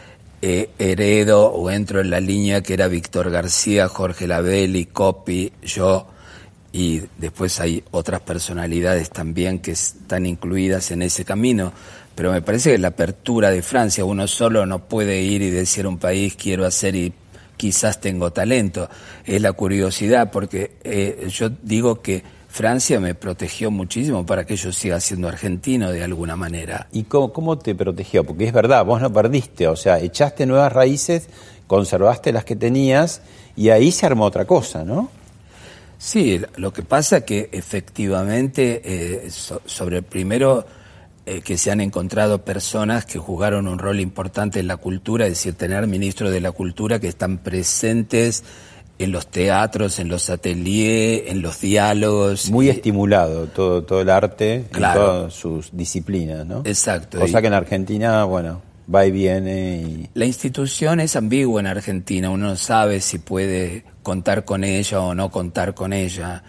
[0.41, 6.09] eh, heredo o entro en la línea que era Víctor García, Jorge Labelli, Coppi, yo,
[6.73, 11.73] y después hay otras personalidades también que están incluidas en ese camino.
[12.15, 15.87] Pero me parece que la apertura de Francia, uno solo no puede ir y decir
[15.87, 17.13] un país quiero hacer y
[17.63, 18.89] quizás tengo talento.
[19.25, 24.73] Es la curiosidad, porque eh, yo digo que Francia me protegió muchísimo para que yo
[24.73, 26.89] siga siendo argentino de alguna manera.
[26.91, 28.25] ¿Y cómo, cómo te protegió?
[28.25, 31.29] Porque es verdad, vos no perdiste, o sea, echaste nuevas raíces,
[31.69, 33.23] conservaste las que tenías
[33.55, 35.09] y ahí se armó otra cosa, ¿no?
[35.99, 40.67] Sí, lo que pasa es que efectivamente eh, so- sobre el primero
[41.27, 45.33] eh, que se han encontrado personas que jugaron un rol importante en la cultura, es
[45.33, 48.43] decir, tener ministros de la cultura que están presentes
[48.99, 52.51] en los teatros, en los ateliers, en los diálogos.
[52.51, 55.01] Muy Y- estimulado todo, todo el arte Claro.
[55.01, 56.63] en todas sus disciplinas, ¿no?
[56.65, 57.19] Exacto.
[57.19, 60.09] Cosa y- que en Argentina, bueno, va y viene y...
[60.15, 65.15] La institución es ambigua en Argentina, uno no sabe si puede contar con ella o
[65.15, 66.43] no contar con ella.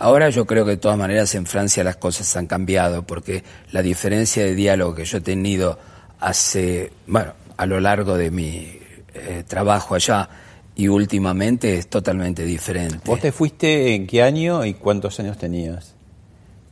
[0.00, 3.82] Ahora yo creo que de todas maneras en Francia las cosas han cambiado porque la
[3.82, 5.78] diferencia de diálogo que yo he tenido
[6.20, 8.78] hace, bueno, a lo largo de mi
[9.14, 10.28] eh, trabajo allá
[10.74, 12.98] y últimamente es totalmente diferente.
[13.04, 15.94] ¿Vos te fuiste en qué año y cuántos años tenías?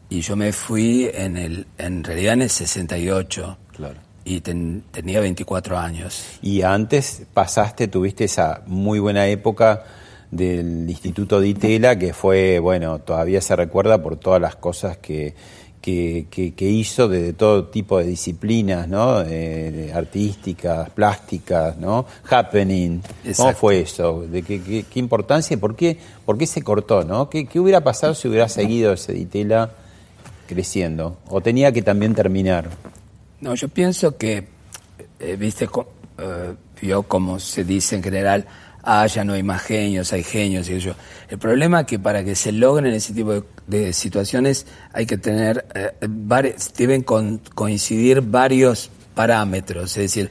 [0.09, 3.97] Y yo me fui en el, en realidad en el 68 Claro.
[4.25, 6.25] y ten- tenía 24 años.
[6.41, 9.85] Y antes pasaste, tuviste esa muy buena época
[10.31, 15.35] del Instituto de Itela, que fue, bueno, todavía se recuerda por todas las cosas que,
[15.81, 19.23] que, que- que hizo de todo tipo de disciplinas, ¿no?
[19.27, 22.05] Eh, artísticas, plásticas, ¿no?
[22.29, 23.01] Happening.
[23.37, 24.23] ¿Cómo fue eso?
[24.31, 27.31] ¿De qué, qué- qué importancia y por qué, por qué se cortó, ¿no?
[27.31, 29.71] ¿Qué, qué hubiera pasado si hubiera seguido ese de Itela
[30.47, 31.19] creciendo?
[31.29, 32.69] ¿O tenía que también terminar?
[33.41, 34.49] No, yo pienso que,
[35.21, 35.69] eh, viste,
[36.19, 38.47] eh, yo como se dice en general,
[38.91, 40.95] ah, ya no hay más genios, hay genios y eso.
[41.29, 45.67] El problema es que para que se logren ese tipo de, situaciones hay que tener,
[45.75, 50.31] eh, vari- deben coincidir varios parámetros, es decir,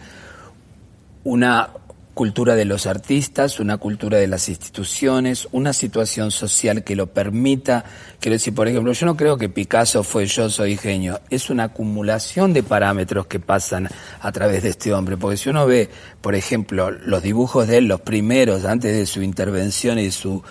[1.24, 1.70] una,
[2.18, 7.86] cultura de los artistas, una cultura de las instituciones, una situación social que lo permita.
[8.20, 11.66] Quiero decir, por ejemplo, yo no creo que Picasso fue yo soy genio, es una
[11.66, 13.88] acumulación de parámetros que pasan
[14.20, 17.86] a través de este hombre, porque si uno ve, por ejemplo, los dibujos de él,
[17.86, 20.42] los primeros, antes de su intervención y su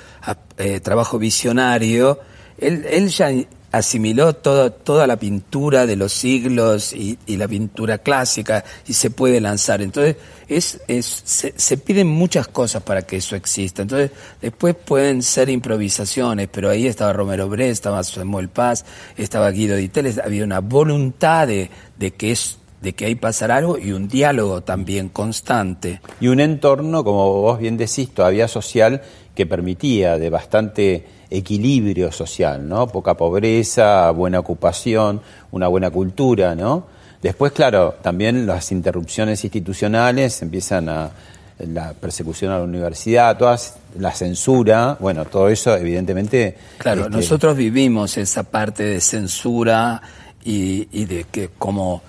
[0.58, 2.20] eh, trabajo visionario,
[2.58, 3.32] él, él ya
[3.72, 9.40] asimiló todo, toda la pintura de los siglos y, la pintura clásica y se puede
[9.40, 9.82] lanzar.
[9.82, 10.16] Entonces,
[10.48, 11.22] es, es,
[11.56, 13.82] se, piden muchas cosas para que eso exista.
[13.82, 18.84] Entonces, después pueden ser improvisaciones, pero ahí estaba Romero Bre, estaba Samuel Paz,
[19.16, 23.78] estaba Guido Diteles, había una voluntad de, de que es de que hay pasar algo
[23.78, 26.00] y un diálogo también constante.
[26.20, 29.02] Y un entorno, como vos bien decís, todavía social
[29.34, 32.86] que permitía de bastante equilibrio social, ¿no?
[32.86, 36.86] Poca pobreza, buena ocupación, una buena cultura, ¿no?
[37.22, 41.10] Después, claro, también las interrupciones institucionales empiezan a
[41.58, 46.56] la persecución a la universidad, todas la censura, bueno, todo eso evidentemente.
[46.78, 50.02] Claro, este, nosotros vivimos esa parte de censura
[50.44, 52.02] y, de que como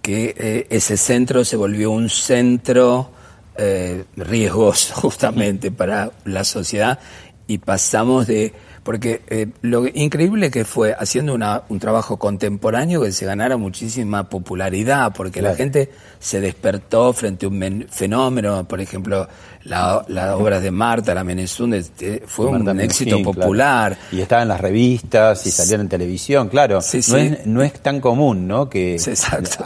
[0.00, 3.10] que eh, ese centro se volvió un centro
[3.56, 6.98] eh, riesgoso justamente para la sociedad
[7.46, 8.52] y pasamos de
[8.82, 14.28] porque eh, lo increíble que fue haciendo una, un trabajo contemporáneo que se ganara muchísima
[14.28, 19.28] popularidad, porque la gente se despertó frente a un fenómeno, por ejemplo,
[19.64, 23.96] la, la obra de Marta, la Menezunde, este, fue un éxito popular.
[24.10, 26.80] Y estaba en las revistas y salían en televisión, claro.
[26.80, 28.68] no, Es, no es tan común, ¿no?
[28.68, 28.96] Que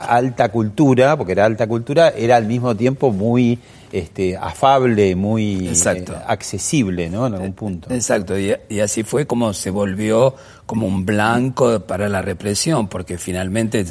[0.09, 3.59] alta cultura, porque era alta cultura, era al mismo tiempo muy
[3.93, 7.27] este, afable, muy eh, accesible, ¿no?
[7.27, 7.93] En algún punto.
[7.93, 10.35] Exacto, y, así fue como se volvió
[10.67, 13.87] como un blanco para la represión, porque finalmente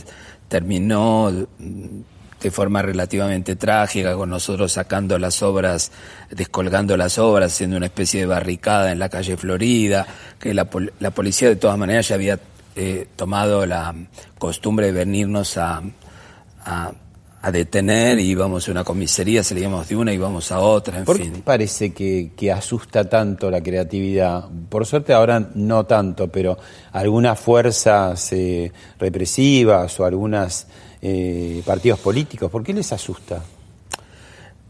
[0.48, 1.32] terminó
[2.46, 5.92] de forma relativamente trágica, con nosotros sacando las obras,
[6.30, 10.06] descolgando las obras, haciendo una especie de barricada en la calle Florida,
[10.38, 12.40] que la, la policía de todas maneras ya había
[12.76, 13.96] eh, tomado la
[14.38, 15.82] costumbre de venirnos a,
[16.64, 16.92] a
[17.46, 21.06] a detener y íbamos a una comisaría, salíamos de una y íbamos a otra, en
[21.06, 21.32] ¿Por fin.
[21.32, 24.46] qué parece que, asusta tanto la creatividad?
[24.68, 26.58] Por suerte ahora no tanto, pero
[26.92, 30.66] algunas fuerzas eh, represivas o algunos
[31.08, 33.44] eh, partidos políticos, ¿por qué les asusta?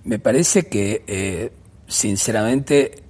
[0.04, 1.50] Me parece que, eh,
[1.88, 3.04] sinceramente,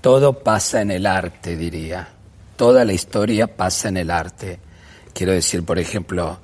[0.00, 2.08] todo pasa en el arte, diría.
[2.56, 4.58] Toda la historia pasa en el arte.
[5.12, 6.38] Quiero decir, por ejemplo,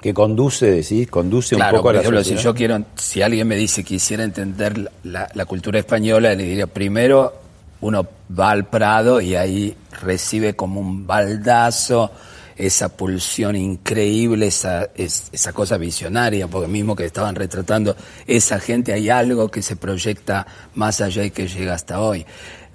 [0.00, 3.56] que conduce, decís, conduce un poco a la ejemplo, si yo quiero, si alguien me
[3.56, 7.34] dice que quisiera entender la, cultura española, le diría primero
[7.82, 12.10] uno va al Prado y ahí recibe como un baldazo
[12.58, 19.08] esa pulsión increíble, esa, esa cosa visionaria, porque mismo que estaban retratando esa gente, hay
[19.08, 22.26] algo que se proyecta más allá y que llega hasta hoy.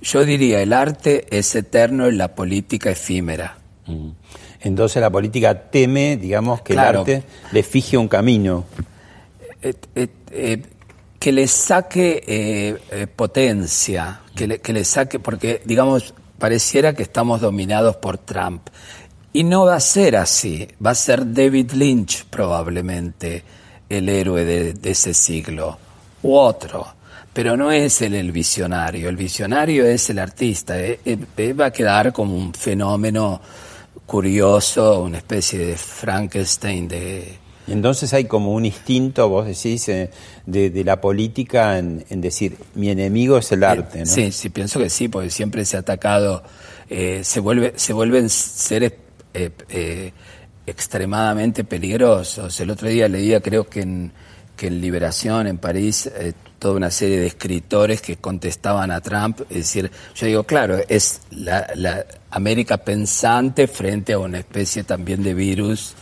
[0.02, 3.58] Yo diría, el arte es eterno y la política efímera.
[3.86, 4.10] Mm.
[4.62, 8.64] Entonces la política teme, digamos, que el arte le fije un camino.
[9.62, 10.62] Eh, eh, eh,
[11.20, 17.96] que le saque potencia, que le, que le saque, porque, digamos, pareciera que estamos dominados
[17.96, 18.68] por Trump.
[19.34, 23.44] Y no va a ser así, va a ser David Lynch probablemente
[23.90, 25.78] el héroe de, de ese siglo,
[26.22, 26.86] u otro.
[27.34, 30.76] Pero no es él el visionario, el visionario es el artista,
[31.60, 33.42] va a quedar como un fenómeno
[34.06, 37.40] curioso, una especie de Frankenstein de...
[37.66, 40.12] Entonces hay como un instinto, vos decís, eh,
[40.46, 44.06] de, la política en, decir, mi enemigo es el eh, arte, ¿no?
[44.06, 46.44] Sí, sí, pienso que sí, porque siempre se ha atacado,
[46.90, 48.92] eh, se, vuelve, se vuelven seres
[50.66, 52.60] extremadamente peligrosos.
[52.60, 54.12] El otro día leía, creo que en,
[54.56, 56.10] que en Liberación, en París,
[56.64, 59.42] toda una serie de escritores que contestaban a Trump.
[59.50, 65.24] Es decir, yo digo, claro, es la, la América pensante frente a una especie también
[65.24, 65.94] de virus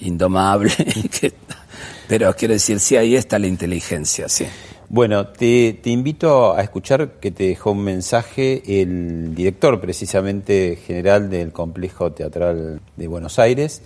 [0.00, 0.72] indomable.
[2.08, 4.46] pero quiero decir, sí, ahí está la inteligencia, sí.
[4.92, 11.30] Bueno, te, te, invito a escuchar que te dejó un mensaje el director precisamente general
[11.30, 13.82] del Complejo Teatral de Buenos Aires,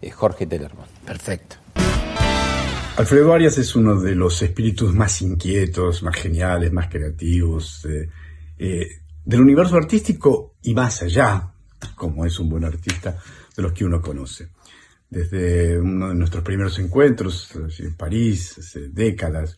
[0.00, 0.86] eh, Jorge Tellerman.
[1.04, 1.56] Perfecto.
[2.96, 8.08] Alfredo Arias es uno de los espíritus más inquietos, más geniales, más creativos eh,
[8.56, 8.88] eh,
[9.26, 11.52] del universo artístico y más allá,
[11.96, 13.18] como es un buen artista,
[13.54, 14.48] de los que uno conoce.
[15.10, 19.54] Desde uno de nuestros primeros encuentros en París, hace décadas,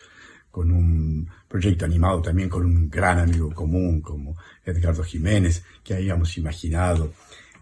[0.59, 6.37] con un proyecto animado también con un gran amigo común como Edgardo Jiménez, que habíamos
[6.37, 7.13] imaginado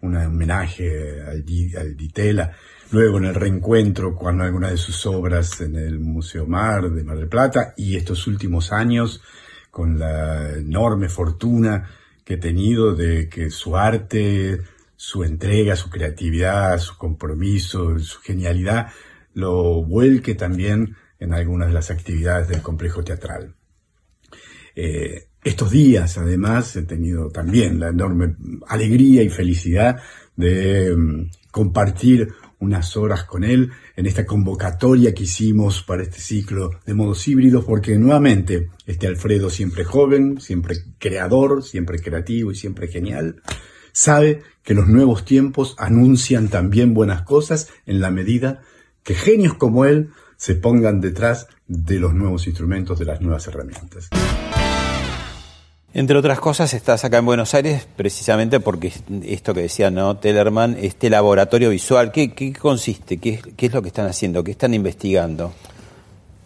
[0.00, 2.52] un homenaje al, Ditela.
[2.92, 7.18] Luego en el reencuentro con alguna de sus obras en el Museo Mar de Mar
[7.18, 9.20] del Plata y estos últimos años
[9.70, 11.90] con la enorme fortuna
[12.24, 14.62] que he tenido de que su arte,
[14.96, 18.90] su entrega, su creatividad, su compromiso, su genialidad,
[19.34, 23.54] lo vuelque también en algunas de las actividades del complejo teatral.
[24.74, 28.34] Eh, estos días, además, he tenido también la enorme
[28.68, 30.02] alegría y felicidad
[30.34, 36.70] de mm, compartir unas horas con él en esta convocatoria que hicimos para este ciclo
[36.84, 42.88] de modos híbridos, porque nuevamente este Alfredo siempre joven, siempre creador, siempre creativo y siempre
[42.88, 43.42] genial,
[43.92, 48.62] sabe que los nuevos tiempos anuncian también buenas cosas en la medida
[49.02, 54.10] que genios como él se pongan detrás de los nuevos instrumentos, de las nuevas herramientas.
[55.96, 58.92] Entre otras cosas, estás acá en Buenos Aires precisamente porque
[59.24, 60.18] esto que decía ¿no?
[60.18, 63.16] Tellerman, este laboratorio visual, ¿qué, consiste?
[63.16, 64.44] ¿Qué, es lo que están haciendo?
[64.44, 65.54] ¿Qué están investigando?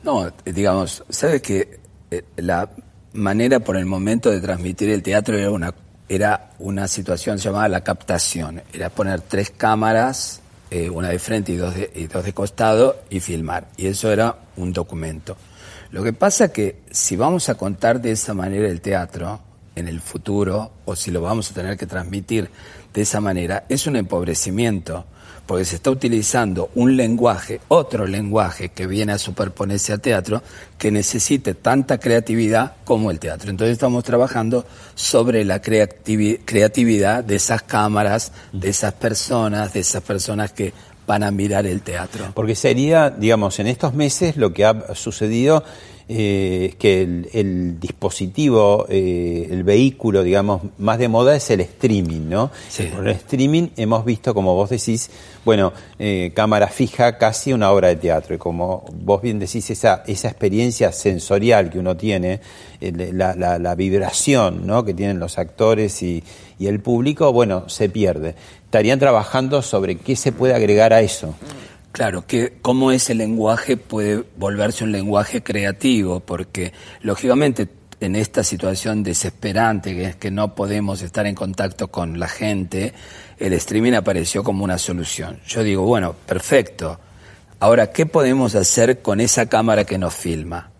[0.05, 1.81] No, digamos, sabes que
[2.13, 2.71] eh, la
[3.13, 5.75] manera por el momento de transmitir el teatro era una,
[6.09, 8.63] era una situación llamada la captación.
[8.73, 10.40] Era poner tres cámaras,
[10.71, 13.69] eh, una de frente y dos de, y dos de costado, y filmar.
[13.77, 15.37] Y eso era un documento.
[15.91, 19.41] Lo que pasa que si vamos a contar de esa manera el teatro
[19.75, 22.51] en el futuro, o si lo vamos a tener que transmitir
[22.93, 25.05] de esa manera, es un empobrecimiento,
[25.47, 30.43] porque se está utilizando un lenguaje, otro lenguaje que viene a superponerse al teatro,
[30.79, 33.51] que necesite tanta creatividad como el teatro.
[33.51, 40.53] Entonces estamos trabajando sobre la creatividad de esas cámaras, de esas personas, de esas personas
[40.53, 40.73] que
[41.07, 42.27] van a mirar el teatro.
[42.35, 45.65] Porque sería, digamos, en estos meses lo que ha sucedido
[46.13, 52.29] eh, es que el, dispositivo, eh, el vehículo, digamos, más de moda es el streaming,
[52.29, 52.51] ¿no?
[52.69, 52.91] Sí.
[52.93, 55.09] Por el streaming hemos visto, como vos decís,
[55.45, 58.35] bueno, eh, cámara fija, casi una obra de teatro.
[58.35, 62.41] Y como vos bien decís, esa, esa experiencia sensorial que uno tiene,
[62.81, 64.85] la, la, vibración ¿no?
[64.85, 66.25] que tienen los actores y,
[66.59, 68.35] y el público, bueno, se pierde
[68.71, 71.35] estarían trabajando sobre qué se puede agregar a eso.
[71.93, 76.73] Claro, que cómo ese lenguaje puede volverse un lenguaje creativo, porque
[77.03, 77.69] lógicamente
[78.01, 82.95] en esta situación desesperante, que es que no podemos estar en contacto con la gente,
[83.39, 85.41] el streaming apareció como una solución.
[85.47, 86.99] Yo digo, bueno, perfecto.
[87.59, 90.71] Ahora, ¿qué podemos hacer con esa cámara que nos filma?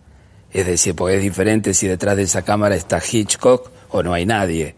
[0.51, 4.25] Es decir, porque es diferente si detrás de esa cámara está Hitchcock o no hay
[4.25, 4.75] nadie.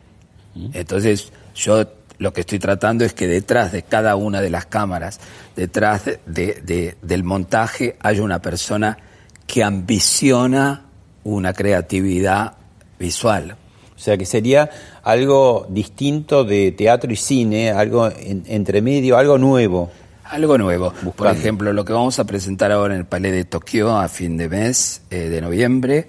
[0.54, 0.70] ¿Mm?
[0.74, 1.86] Entonces, yo
[2.22, 5.18] lo que estoy tratando es que detrás de cada una de las cámaras,
[5.56, 8.96] detrás de, del montaje, haya una persona
[9.44, 10.86] que ambiciona
[11.24, 12.54] una creatividad
[12.96, 13.56] visual.
[13.96, 14.70] O sea, que sería
[15.02, 19.90] algo distinto de teatro y cine, algo entre medio, algo nuevo.
[20.24, 20.92] Algo nuevo.
[21.16, 24.36] Por ejemplo, lo que vamos a presentar ahora en el Palais de Tokio a fin
[24.36, 26.08] de mes eh, de noviembre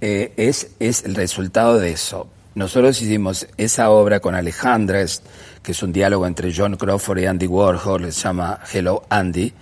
[0.00, 2.26] eh, es, es el resultado de eso.
[2.54, 5.04] Nosotros hicimos esa obra con Alejandra,
[5.62, 9.52] que es un diálogo entre John Crawford y Andy Warhol, se llama Hello Andy,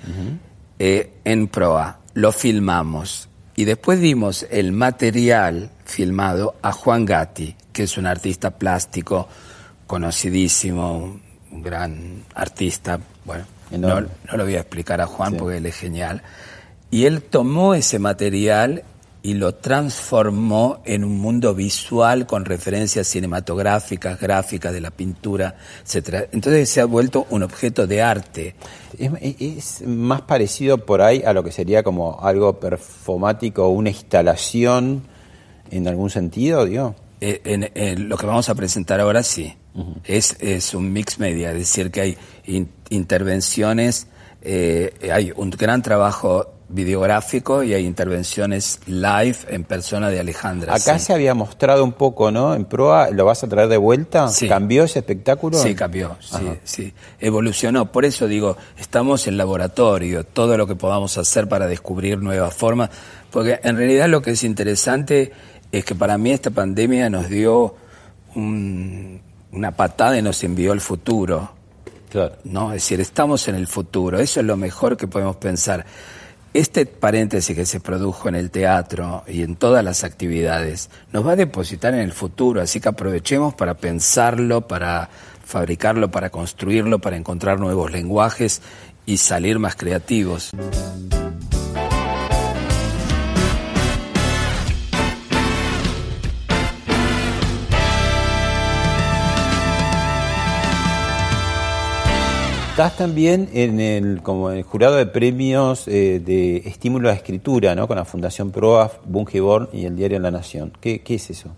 [0.79, 2.01] eh, en proa.
[2.15, 8.51] Lo filmamos y después dimos el material filmado a Juan Gatti, que es un artista
[8.51, 9.29] plástico
[9.87, 12.99] conocidísimo, un gran artista.
[13.25, 16.23] Bueno, no, no, lo voy a explicar a Juan porque él es genial.
[16.91, 18.83] Y él tomó ese material
[19.23, 26.27] y lo transformó en un mundo visual con referencias cinematográficas, gráficas de la pintura, etcétera.
[26.33, 28.55] Entonces se ha vuelto un objeto de arte.
[28.99, 35.03] Es, más parecido por ahí a lo que sería como algo performático, una instalación
[35.71, 36.95] en algún sentido, digo.
[37.21, 39.55] Eh, en, lo que vamos a presentar ahora sí.
[40.05, 42.19] es, es un mix media, es decir, que hay
[42.89, 44.07] intervenciones,
[44.41, 50.75] eh, hay un gran trabajo videográfico y hay intervenciones live en persona de Alejandra.
[50.75, 52.55] Acá se había mostrado un poco, ¿no?
[52.55, 54.29] En proa, ¿lo vas a traer de vuelta?
[54.29, 54.49] Sí.
[54.49, 55.59] ¿Cambió ese espectáculo?
[55.59, 56.95] Sí, cambió, sí, sí.
[57.19, 57.91] Evolucionó.
[57.91, 62.91] Por eso digo, estamos en laboratorio, todo lo que podamos hacer para descubrir nuevas formas,
[63.31, 65.33] porque en realidad lo que es interesante
[65.73, 67.75] es que para mí esta pandemia nos dio
[68.35, 71.53] una patada y nos envió al futuro.
[72.11, 72.35] Claro.
[72.43, 72.73] ¿no?
[72.73, 75.87] Es decir, estamos en el futuro, eso es lo mejor que podemos pensar.
[76.53, 81.33] Este paréntesis que se produjo en el teatro y en todas las actividades nos va
[81.33, 85.09] a depositar en el futuro, así que aprovechemos para pensarlo, para
[85.45, 88.63] fabricarlo, para construirlo, para encontrar nuevos lenguajes
[89.07, 90.51] y salir más creativos.
[102.81, 107.87] Estás también en el, como el jurado de premios eh, de estímulo a escritura, ¿no?
[107.87, 110.73] Con la Fundación PROAF, Bungeborn y el diario La Nación.
[110.81, 111.55] ¿Qué, es eso?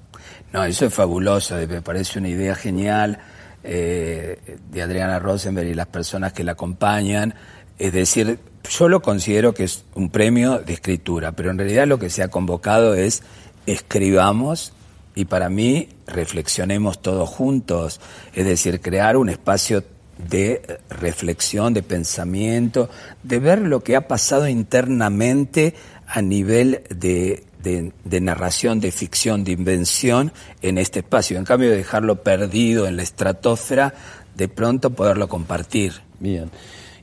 [0.53, 3.21] No, eso es fabuloso, me parece una idea genial
[3.63, 4.37] eh,
[4.69, 7.37] de Adriana Rosenberg y las personas que la acompañan.
[7.79, 12.01] Es decir, yo lo considero que es un premio de escritura, pero en realidad lo
[12.01, 13.23] que se ha convocado es
[13.67, 14.73] escribamos
[15.15, 18.01] y para mí reflexionemos todos juntos,
[18.35, 19.85] es decir, crear un espacio
[20.19, 22.89] de reflexión, de pensamiento,
[23.23, 25.75] de ver lo que ha pasado internamente
[26.07, 31.39] a nivel de, de, narración, de ficción, de invención en este espacio.
[31.39, 33.95] En cambio, de dejarlo perdido en la estratosfera,
[34.35, 35.95] de pronto poderlo compartir.
[36.21, 36.51] Bien.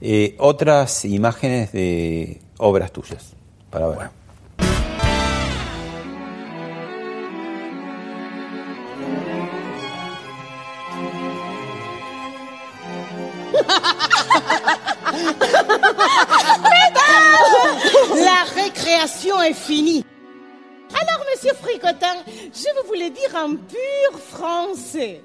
[0.02, 3.34] Eh, otras imágenes de obras tuyas
[3.70, 4.19] para ver.
[18.16, 20.06] La récréation est finie.
[20.92, 25.22] Alors, monsieur Fricotin, je voulais dire en pur français.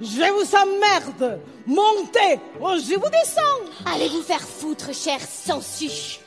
[0.00, 1.40] Je vous emmerde.
[1.66, 3.62] Montez, ou je vous descends.
[3.86, 6.18] Allez vous faire foutre, cher sensu.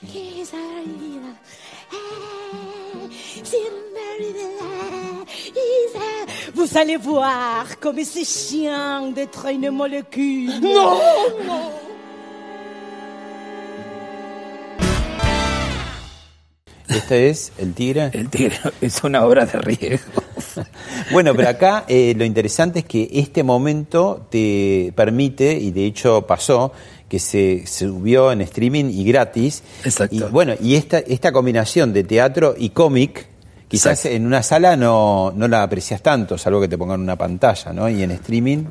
[6.55, 10.51] Vous allez voir comme c'est chiant d'être une molécule.
[10.61, 10.99] Non,
[11.45, 11.71] non.
[16.87, 18.09] ¿Este es El Tigre?
[18.13, 20.23] El Tigre es una obra de riesgo.
[21.11, 26.25] bueno, pero acá eh, lo interesante es que este momento te permite, y de hecho
[26.25, 26.71] pasó,
[27.09, 29.61] que se subió en streaming y gratis.
[29.83, 30.15] Exacto.
[30.15, 33.27] Y bueno, y esta, esta combinación de teatro y cómic,
[33.76, 37.73] quizás en una sala no, no la aprecias tanto, salvo que te pongan una pantalla,
[37.73, 37.89] ¿no?
[37.89, 38.65] Y en streaming.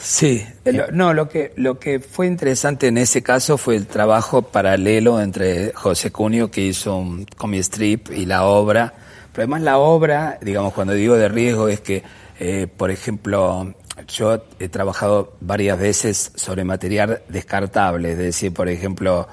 [0.00, 0.44] Sí,
[0.92, 5.72] no, lo que, lo que fue interesante en ese caso fue el trabajo paralelo entre
[5.74, 8.94] José Cunio, que hizo un comic strip, y la obra.
[9.32, 12.02] Pero además la obra, digamos, cuando digo de riesgo, es que,
[12.38, 13.74] eh, por ejemplo,
[14.08, 19.28] yo he trabajado varias veces sobre material descartable, es decir, por ejemplo,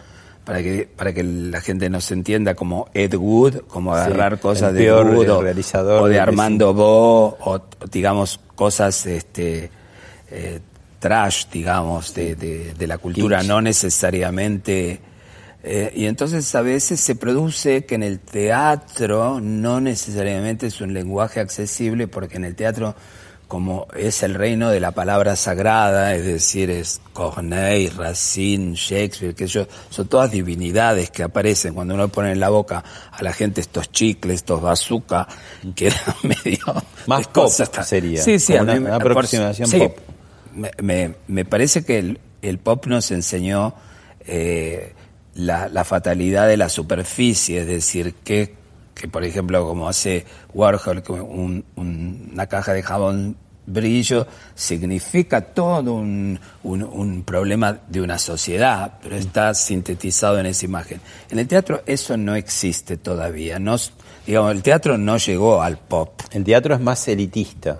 [0.45, 4.79] para que para que la gente nos entienda como Ed Wood, como agarrar cosas de
[4.79, 9.69] peor Wood o, realizador o de Armando Bo o digamos cosas este
[10.31, 10.59] eh,
[10.99, 14.99] trash, digamos, de, de- de la cultura, no necesariamente.
[15.63, 20.93] eh, y entonces a veces se produce que en el teatro no necesariamente es un
[20.93, 22.95] lenguaje accesible, porque en el teatro,
[23.47, 29.45] como es el reino de la palabra sagrada, es decir, es Corneille, Racine, Shakespeare, que
[29.47, 33.61] yo, son todas divinidades que aparecen cuando uno pone en la boca a la gente
[33.61, 35.27] estos chicles, estos bazooka,
[35.75, 39.11] que eran medio Más pop cosas tan- sería, Sí, sí, mí una- me- una por-
[39.11, 39.97] aproximación sí, pop.
[40.55, 43.75] me, me- me parece que el, el pop nos enseñó
[44.27, 44.93] eh,
[45.35, 48.55] la, la fatalidad de la superficie, es decir, que,
[48.95, 53.35] que por ejemplo, como hace Warhol, un- un- una caja de jabón
[53.67, 60.65] brillo significa todo un, un- un problema de una sociedad, pero está sintetizado en esa
[60.65, 61.01] imagen.
[61.29, 63.59] En el teatro eso no existe todavía.
[63.59, 63.75] No,
[64.25, 66.21] digamos, el teatro no llegó al pop.
[66.31, 67.79] El teatro es más elitista.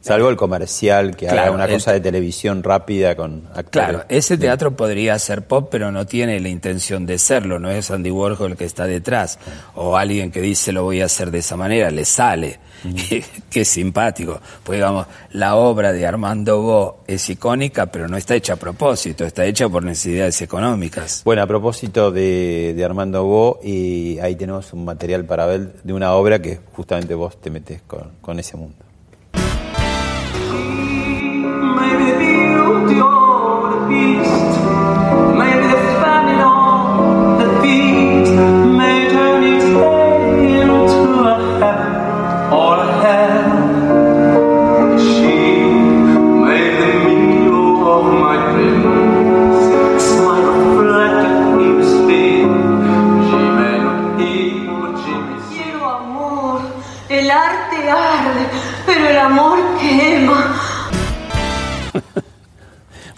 [0.00, 3.70] Salvo el comercial, que haga una cosa de televisión rápida con actores.
[3.70, 7.90] Claro, ese teatro podría ser pop, pero no tiene la intención de serlo, no es
[7.90, 9.38] Andy Warhol el que está detrás,
[9.74, 12.60] o alguien que dice lo voy a hacer de esa manera, le sale.
[13.50, 14.40] Qué simpático.
[14.62, 19.24] Pues digamos, la obra de Armando Bo es icónica, pero no está hecha a propósito,
[19.24, 21.22] está hecha por necesidades económicas.
[21.24, 25.92] Bueno, a propósito de, de Armando Bo, y ahí tenemos un material para ver de
[25.92, 28.87] una obra que justamente vos te metes con, con ese mundo.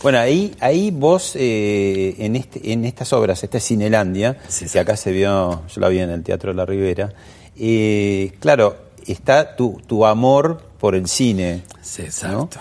[0.02, 4.72] Bueno, ahí, ahí vos eh, en, este, en estas obras, esta es Cinelandia, Sí, sí.
[4.72, 7.12] que acá se vio, yo la vi en el Teatro de la Ribera,
[7.58, 8.76] eh, claro,
[9.06, 11.62] está tu, tu amor por el cine.
[11.82, 12.06] Sí, ¿no?
[12.08, 12.60] exacto.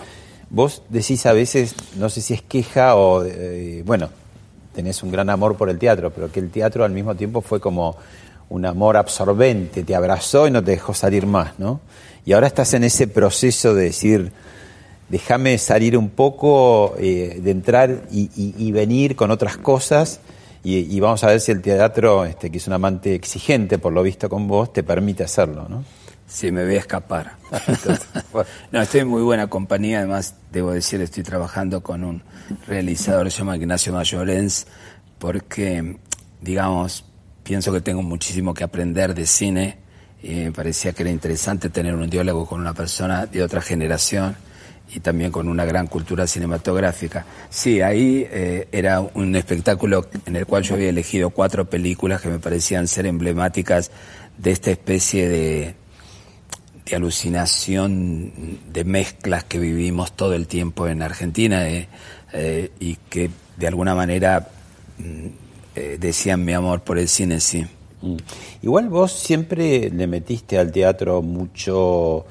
[0.50, 4.10] Vos decís a veces, no sé si es queja o, eh, bueno,
[4.74, 7.60] tenés un gran amor por el teatro, pero que el teatro al mismo tiempo fue
[7.60, 7.96] como
[8.50, 11.80] un amor absorbente, te abrazó y no te dejó salir más, ¿no?
[12.26, 14.32] Y ahora estás en ese proceso de decir,
[15.10, 20.20] déjame salir un poco, eh, de entrar y, y- y venir con otras cosas.
[20.62, 23.92] Y, y vamos a ver si el teatro, este, que es un amante exigente, por
[23.92, 25.84] lo visto con vos, te permite hacerlo, ¿no?
[26.26, 27.32] Sí, me voy a escapar.
[27.66, 28.06] Entonces,
[28.70, 29.98] no, estoy en muy buena compañía.
[29.98, 32.22] Además, debo decir, estoy trabajando con un
[32.68, 34.66] realizador se llama Ignacio Mayorens,
[35.18, 35.96] porque,
[36.40, 37.04] digamos,
[37.42, 39.78] pienso que tengo muchísimo que aprender de cine.
[40.22, 44.36] Y me parecía que era interesante tener un diálogo con una persona de otra generación
[44.92, 47.24] y también con una gran cultura cinematográfica.
[47.48, 52.28] Sí, ahí eh, era un espectáculo en el cual yo había elegido cuatro películas que
[52.28, 53.90] me parecían ser emblemáticas
[54.36, 55.74] de esta especie de,
[56.86, 58.32] de alucinación
[58.72, 61.88] de mezclas que vivimos todo el tiempo en Argentina eh,
[62.32, 64.48] eh, y que de alguna manera
[64.98, 65.26] mm,
[65.98, 67.64] decían mi amor por el cine, sí.
[68.02, 68.16] Mm.
[68.62, 72.26] Igual vos siempre le metiste al teatro mucho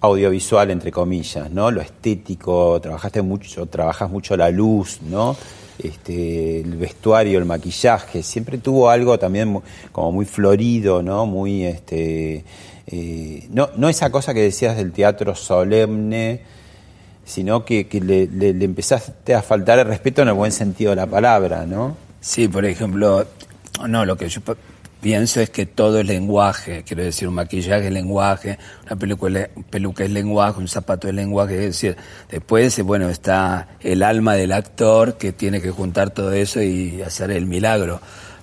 [0.00, 1.70] audiovisual, entre comillas, ¿no?
[1.70, 5.36] Lo estético, trabajaste mucho, trabajas mucho la luz, ¿no?
[5.78, 9.60] Este, el vestuario, el maquillaje, siempre tuvo algo también
[9.92, 11.26] como muy florido, ¿no?
[11.26, 12.44] Muy, este,
[12.86, 16.40] eh, no, no esa cosa que decías del teatro solemne,
[17.24, 20.96] sino que, que le, le- empezaste a faltar el respeto en el buen sentido de
[20.96, 21.96] la palabra, ¿no?
[22.20, 23.24] Sí, por ejemplo,
[23.88, 24.40] no, lo que yo
[25.00, 30.10] pienso es que todo es lenguaje, quiero decir, un maquillaje es lenguaje, una peluca, es
[30.10, 31.96] lenguaje, un zapato es lenguaje, es decir,
[32.30, 37.30] después, bueno, está el alma del actor que tiene que juntar todo eso y hacer
[37.30, 38.00] el milagro.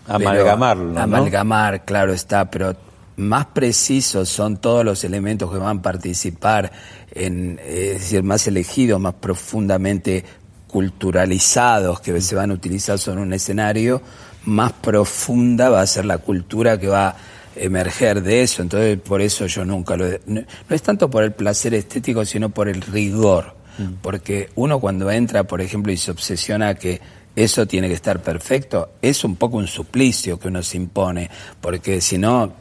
[0.08, 1.00] Amalgamarlo, ¿no?
[1.02, 2.76] Amalgamar, claro está, pero
[3.18, 6.72] más precisos son todos los elementos que van a participar
[7.12, 10.24] en, es decir, más elegidos, más profundamente
[10.68, 14.02] culturalizados que se van a utilizar sobre un escenario,
[14.48, 17.16] más profunda va a ser la cultura que va a
[17.56, 18.62] emerger de eso.
[18.62, 20.06] Entonces, por eso yo nunca lo...
[20.26, 23.56] No, no es tanto por el placer estético, sino por el rigor.
[24.02, 27.00] Porque uno cuando entra, por ejemplo, y se obsesiona que
[27.36, 31.30] eso tiene que estar perfecto, es un poco un suplicio que uno se impone,
[31.62, 32.52] porque si no,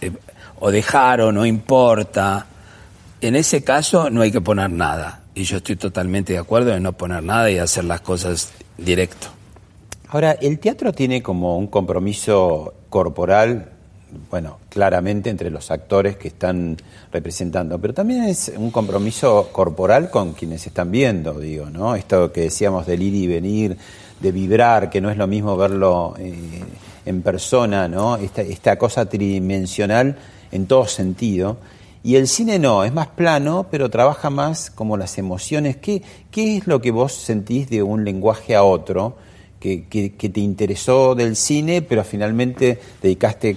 [0.00, 0.12] eh,
[0.60, 2.46] o dejar o no importa.
[3.20, 5.22] En ese caso no hay que poner nada.
[5.34, 9.39] Y yo estoy totalmente de acuerdo en no poner nada y hacer las cosas directo.
[10.12, 13.70] Ahora, el teatro tiene como un compromiso corporal,
[14.28, 16.76] bueno, claramente entre los actores que están
[17.12, 21.94] representando, pero también es un compromiso corporal con quienes están viendo, digo, ¿no?
[21.94, 23.76] Esto que decíamos del ir y venir,
[24.18, 26.34] de vibrar, que no es lo mismo verlo eh,
[27.06, 28.16] en persona, ¿no?
[28.16, 30.16] Esta, esta cosa tridimensional
[30.50, 31.58] en todo sentido.
[32.02, 35.76] Y el cine no, es más plano, pero trabaja más como las emociones.
[35.76, 36.02] ¿Qué,
[36.32, 39.29] qué es lo que vos sentís de un lenguaje a otro
[39.60, 43.56] que, que- que te interesó del cine, pero finalmente dedicaste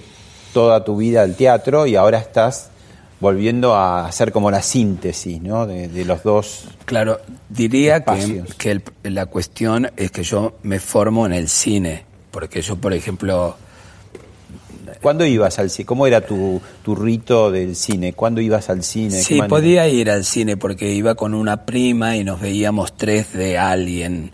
[0.54, 2.70] toda tu vida al teatro y ahora estás
[3.20, 5.66] volviendo a hacer como la síntesis ¿no?
[5.66, 6.66] de, de los dos?
[6.86, 8.54] Claro, diría que, Espacios.
[8.56, 12.94] que el- la cuestión es que yo me formo en el cine, porque yo, por
[12.94, 13.56] ejemplo,
[15.02, 15.86] ¿Cuándo ibas al cine?
[15.86, 18.14] ¿Cómo era tu, tu rito del cine?
[18.14, 19.18] ¿Cuándo ibas al cine?
[19.18, 23.34] ¿Qué Sí, podía ir al cine porque iba con una prima y nos veíamos tres
[23.34, 24.32] de Alien,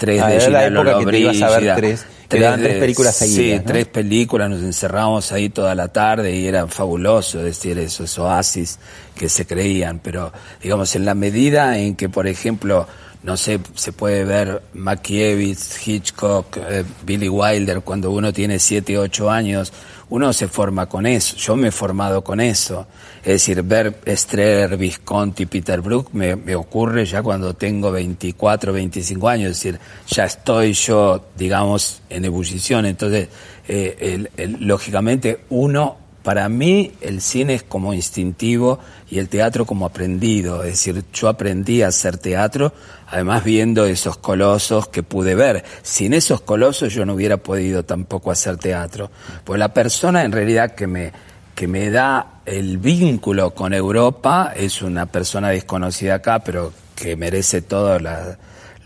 [0.00, 2.76] tres Ah, de era la Gina época que te ibas a ver tres- daban tres
[2.78, 3.64] películas seguidas, Sí, ¿no?
[3.64, 8.78] tres películas, nos encerrábamos ahí toda la tarde y era fabuloso decir esos oasis
[9.14, 10.32] que se creían, pero
[10.62, 12.86] digamos en la medida en que, por ejemplo,
[13.22, 19.30] no sé, se puede ver Mackiewicz, Hitchcock, eh, Billy Wilder, cuando uno tiene siete, ocho
[19.30, 19.72] años,
[20.10, 21.36] uno se forma con eso.
[21.36, 22.86] Yo me he formado con eso.
[23.22, 29.28] Es decir, ver Strehler, Visconti, Peter Brook me, me ocurre ya cuando tengo 24, 25
[29.28, 29.50] años.
[29.52, 32.86] Es decir, ya estoy yo, digamos, en ebullición.
[32.86, 33.28] Entonces,
[33.68, 38.78] eh, lógicamente, uno para mí el cine es como instintivo
[39.10, 40.62] y el teatro como aprendido.
[40.62, 42.72] Es decir, yo aprendí a hacer teatro,
[43.08, 45.64] además viendo esos colosos que pude ver.
[45.82, 49.10] Sin esos colosos yo no hubiera podido tampoco hacer teatro.
[49.44, 51.12] Pues la persona en realidad que me,
[51.54, 57.62] que me da el vínculo con Europa es una persona desconocida acá, pero que merece
[57.62, 58.36] todos la-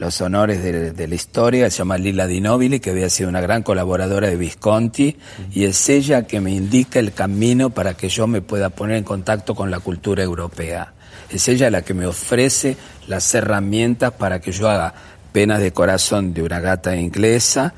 [0.05, 3.63] los honores de, la historia, se llama Lila Di Nobili, que había sido una gran
[3.63, 5.17] colaboradora de Visconti,
[5.51, 9.05] y es ella que me indica el camino para que yo me pueda poner en
[9.05, 10.93] contacto con la cultura europea.
[11.31, 12.77] Es ella la que me ofrece
[13.07, 14.93] las herramientas para que yo haga
[15.33, 17.73] penas de corazón de una gata inglesa,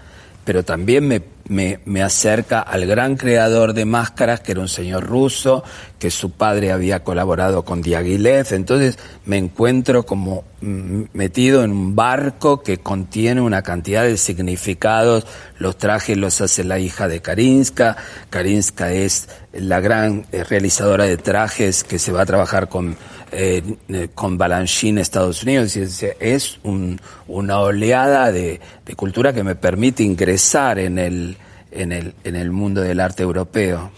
[0.44, 5.04] pero también me, me, me acerca al gran creador de máscaras, que era un señor
[5.04, 5.62] ruso,
[5.98, 8.46] que su padre había colaborado con Diaghilev.
[8.52, 15.26] Entonces me encuentro como mm, metido en un barco que contiene una cantidad de significados
[15.58, 17.96] los trajes los hace la hija de Karinska.
[18.30, 22.94] Karinska es la gran eh, realizadora de trajes que se va a trabajar con,
[23.32, 25.76] eh, eh, con Balanchine Estados Unidos.
[25.76, 28.60] Es, es un- una oleada de
[28.96, 31.35] cultura que me permite ingresar en el,
[31.76, 33.90] en el, en el mundo del arte europeo.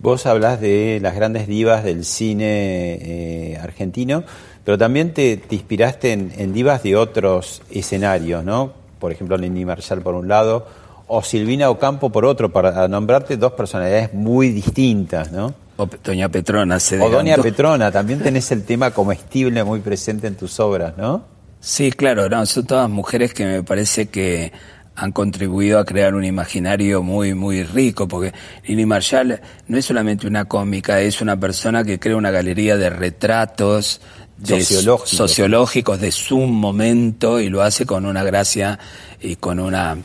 [0.00, 4.24] Vos hablas de las grandes divas del cine eh, argentino,
[4.64, 8.72] pero también te, te inspiraste en, en divas de otros escenarios, ¿no?
[8.98, 10.66] Por ejemplo, Lenny Marshall por un lado,
[11.06, 15.54] o Silvina Ocampo por otro, para nombrarte dos personalidades muy distintas, ¿no?
[15.78, 17.36] O Doña Petrona se O Doña.
[17.36, 21.22] Petrona, también tenés el tema comestible muy presente en tus obras, ¿no?
[21.60, 24.52] Sí, claro, no, son todas mujeres que me parece que
[25.00, 28.32] han contribuido a crear un imaginario muy, muy rico, porque
[28.66, 32.90] Lili Marshall no es solamente una cómica, es una persona que crea una galería de
[32.90, 34.00] retratos
[34.38, 35.10] de Sociológicos.
[35.10, 38.78] sociológicos de su momento y lo hace con una gracia
[39.20, 39.96] y con una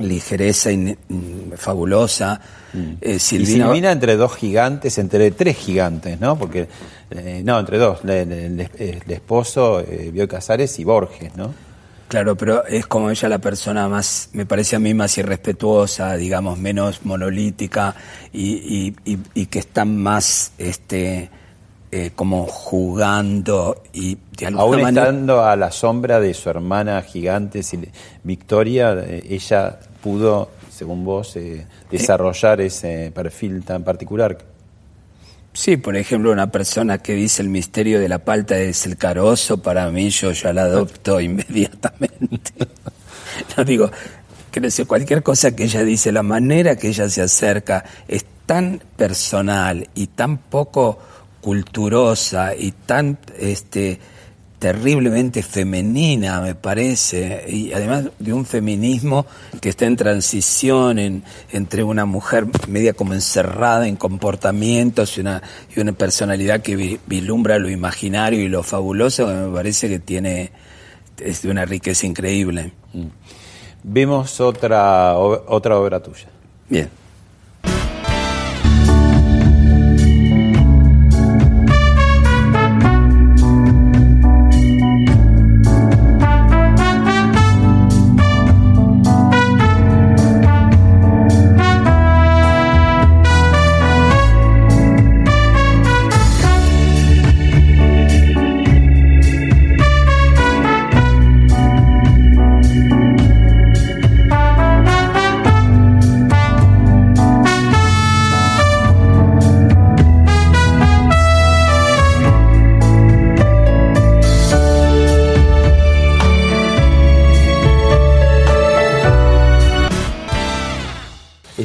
[0.00, 2.40] ligereza in- mm, fabulosa.
[3.00, 6.36] Eh, Y Silvina, entre dos gigantes, entre tres gigantes, ¿no?
[6.36, 6.66] Porque,
[7.10, 11.54] eh, no, entre dos, el, el esposo, eh, Bioy Casares y Borges, ¿no?
[12.08, 16.58] Claro, pero es como ella la persona más, me parece a mí más irrespetuosa, digamos,
[16.58, 17.94] menos monolítica
[18.32, 21.30] y, y- y- y que está más, este,
[21.90, 25.06] eh, como jugando y de alguna Aún manera...
[25.06, 27.62] estando a la sombra de su hermana gigante
[28.22, 34.36] Victoria, eh, ella pudo, según vos, eh, desarrollar ese perfil tan particular.
[35.54, 39.62] Sí, por ejemplo, una persona que dice el misterio de la palta es el carozo,
[39.62, 42.52] para mí yo ya la adopto inmediatamente.
[43.56, 43.88] no digo,
[44.50, 48.24] que no sé, cualquier cosa que ella dice, la manera que ella se acerca es
[48.46, 50.98] tan personal y tan poco
[51.40, 54.00] culturosa y tan este
[54.68, 59.26] terriblemente femenina, me parece, y además de un feminismo
[59.60, 65.42] que está en transición en- entre una mujer media como encerrada en comportamientos y una,
[65.76, 69.98] y una personalidad que vi- vislumbra lo imaginario y lo fabuloso, que me parece que
[69.98, 70.50] tiene
[71.18, 72.72] es de una riqueza increíble.
[73.82, 76.28] Vemos otra, o- otra obra tuya.
[76.70, 76.88] Bien.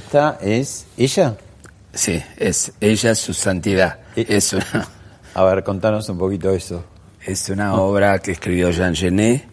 [0.10, 1.36] Esta es ella.
[1.94, 4.00] Sí, es ella su santidad.
[4.16, 4.88] Es una,
[5.36, 6.84] A ver, contanos un poquito eso.
[7.24, 9.46] es una obra que escribió Jean Genet.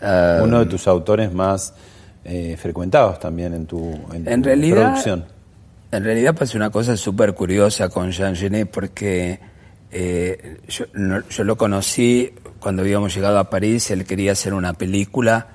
[0.00, 1.74] ah, Uno de tus autores más
[2.24, 3.80] eh, frecuentados también en tu,
[4.12, 5.24] en tu En realidad, producción.
[5.90, 9.40] en realidad pasa una cosa súper curiosa con Jean Genet porque
[9.90, 14.72] eh, yo, no- yo lo conocí cuando habíamos llegado a París, él quería hacer una
[14.74, 15.48] película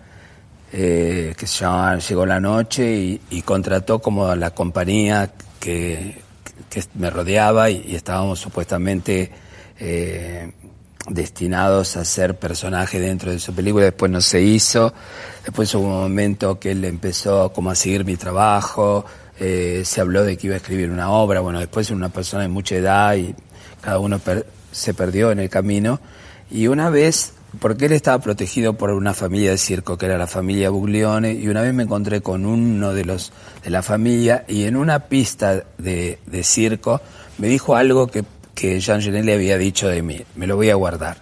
[0.78, 6.21] eh, que se llamaba Llegó la noche y, y contrató como a la compañía que,
[6.95, 9.32] me rodeaba y, estábamos supuestamente
[9.80, 10.51] eh,
[11.07, 14.93] destinados a ser personajes dentro de su película, después no se hizo,
[15.45, 19.05] después hubo un momento que él empezó como a seguir mi trabajo,
[19.39, 22.49] eh, se habló de que iba a escribir una obra, bueno, después una persona de
[22.49, 23.34] mucha edad y
[23.80, 26.01] cada uno per- se perdió en el camino,
[26.51, 30.28] y una vez, porque él estaba protegido por una familia de circo, que era la
[30.28, 33.32] familia Buglione, y una vez me encontré con uno de los
[33.64, 37.01] de la familia, y en una pista de, de circo
[37.38, 40.70] me dijo algo que, que Jean Genet le había dicho de mí, me lo voy
[40.70, 41.18] a guardar.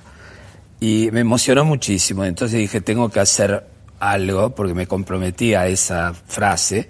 [0.80, 3.66] Y me emocionó muchísimo, entonces dije, tengo que hacer
[4.00, 6.90] algo, porque me comprometí a esa frase,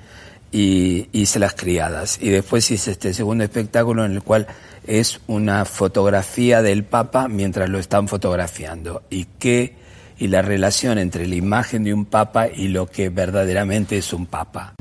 [0.54, 2.20] y hice las criadas.
[2.22, 4.48] Y después hice este segundo espectáculo en el cual
[4.86, 9.04] es una fotografía del Papa mientras lo están fotografiando.
[9.10, 9.76] Y qué
[10.18, 14.26] y la relación entre la imagen de un Papa y lo que verdaderamente es un
[14.28, 14.76] Papa.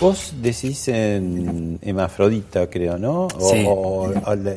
[0.00, 3.28] Vos decís en Hemafrodita, creo, ¿no?
[3.38, 3.64] O, Sí.
[3.68, 4.10] o-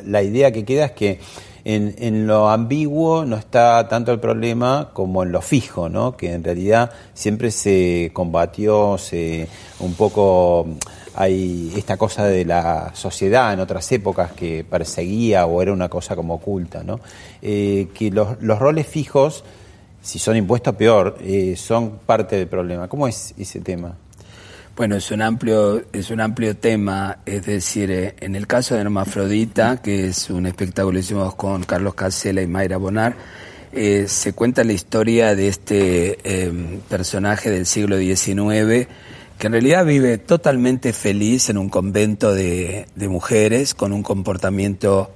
[0.06, 1.18] la idea que queda es que
[1.64, 6.16] en, en lo ambiguo no está tanto el problema como en lo fijo, ¿no?
[6.16, 9.48] Que en realidad siempre se combatió, se
[9.80, 10.66] un poco
[11.14, 16.16] hay esta cosa de la sociedad en otras épocas que perseguía o era una cosa
[16.16, 17.00] como oculta, ¿no?
[17.40, 19.44] Eh, que los, los, roles fijos,
[20.02, 22.88] si son impuestos peor, eh, son parte del problema.
[22.88, 23.96] ¿Cómo es ese tema?
[24.76, 28.80] Bueno, es un amplio, es un amplio tema, es decir, eh, en el caso de
[28.80, 33.14] Hermafrodita, que es un espectáculo que hicimos con Carlos Casella y Mayra Bonar,
[33.72, 38.88] eh, se cuenta la historia de este eh, personaje del siglo XIX
[39.38, 45.12] que en realidad vive totalmente feliz en un convento de mujeres con un comportamiento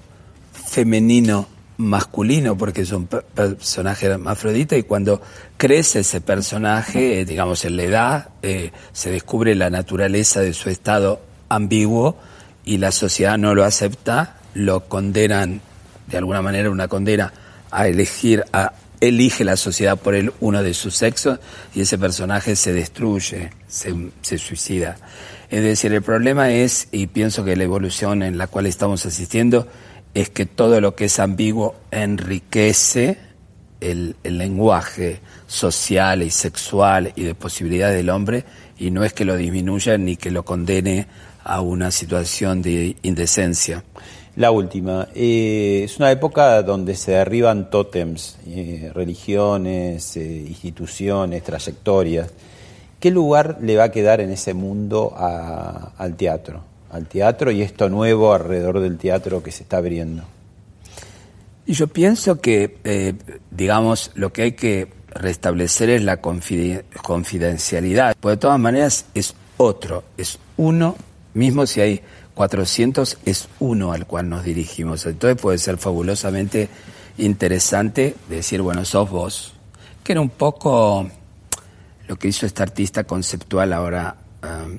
[0.53, 1.49] femenino
[1.79, 5.22] masculino porque es un personaje hermafrodita y cuando
[5.57, 10.70] crece ese personaje, eh, digamos en la edad, eh, se descubre la naturaleza de su
[10.70, 12.18] estado ambiguo
[12.64, 15.61] y la sociedad no lo acepta, lo condenan,
[16.09, 17.33] de alguna manera una condena
[17.70, 21.39] a elegir, a elige la sociedad por él uno de sus sexos
[21.74, 24.97] y ese personaje se destruye, se, se suicida.
[25.49, 29.68] Es decir, el problema es, y pienso que la evolución en la cual estamos asistiendo,
[30.15, 33.19] es que todo lo que es ambiguo enriquece
[33.81, 38.45] el, el, lenguaje social y sexual y de posibilidad del hombre
[38.79, 41.07] y no es que lo disminuya ni que lo condene
[41.45, 43.85] a una situación de indecencia.
[44.37, 52.31] La última, eh, es una época donde se derriban tótems, eh, religiones, eh, instituciones, trayectorias.
[53.01, 56.63] ¿Qué lugar le va a quedar en ese mundo a, al teatro?
[56.91, 60.24] Al teatro y esto nuevo alrededor del teatro que se está abriendo?
[61.66, 63.14] Y yo pienso que, eh,
[63.51, 70.05] digamos, lo que hay que restablecer es la confidencialidad, porque de todas maneras es otro,
[70.16, 70.97] es uno,
[71.34, 72.01] mismo si hay
[72.34, 75.05] 400, es uno al cual nos dirigimos.
[75.05, 76.68] Entonces puede ser fabulosamente
[77.18, 79.53] interesante decir, bueno, sos vos,
[80.03, 81.11] que era un poco
[82.07, 84.78] lo que hizo este artista conceptual ahora, um,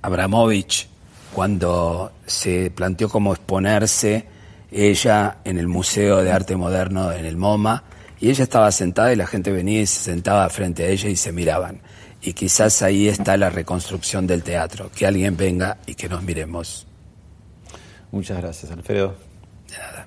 [0.00, 0.87] Abramovich,
[1.34, 4.26] cuando se planteó cómo exponerse
[4.70, 7.84] ella en el Museo de Arte Moderno en el MoMA,
[8.20, 11.16] y ella estaba sentada y la gente venía y se sentaba frente a ella y
[11.16, 11.80] se miraban.
[12.20, 16.86] Y quizás ahí está la reconstrucción del teatro, que alguien venga y que nos miremos.
[18.10, 19.14] Muchas gracias, Alfredo.
[19.68, 20.06] De nada.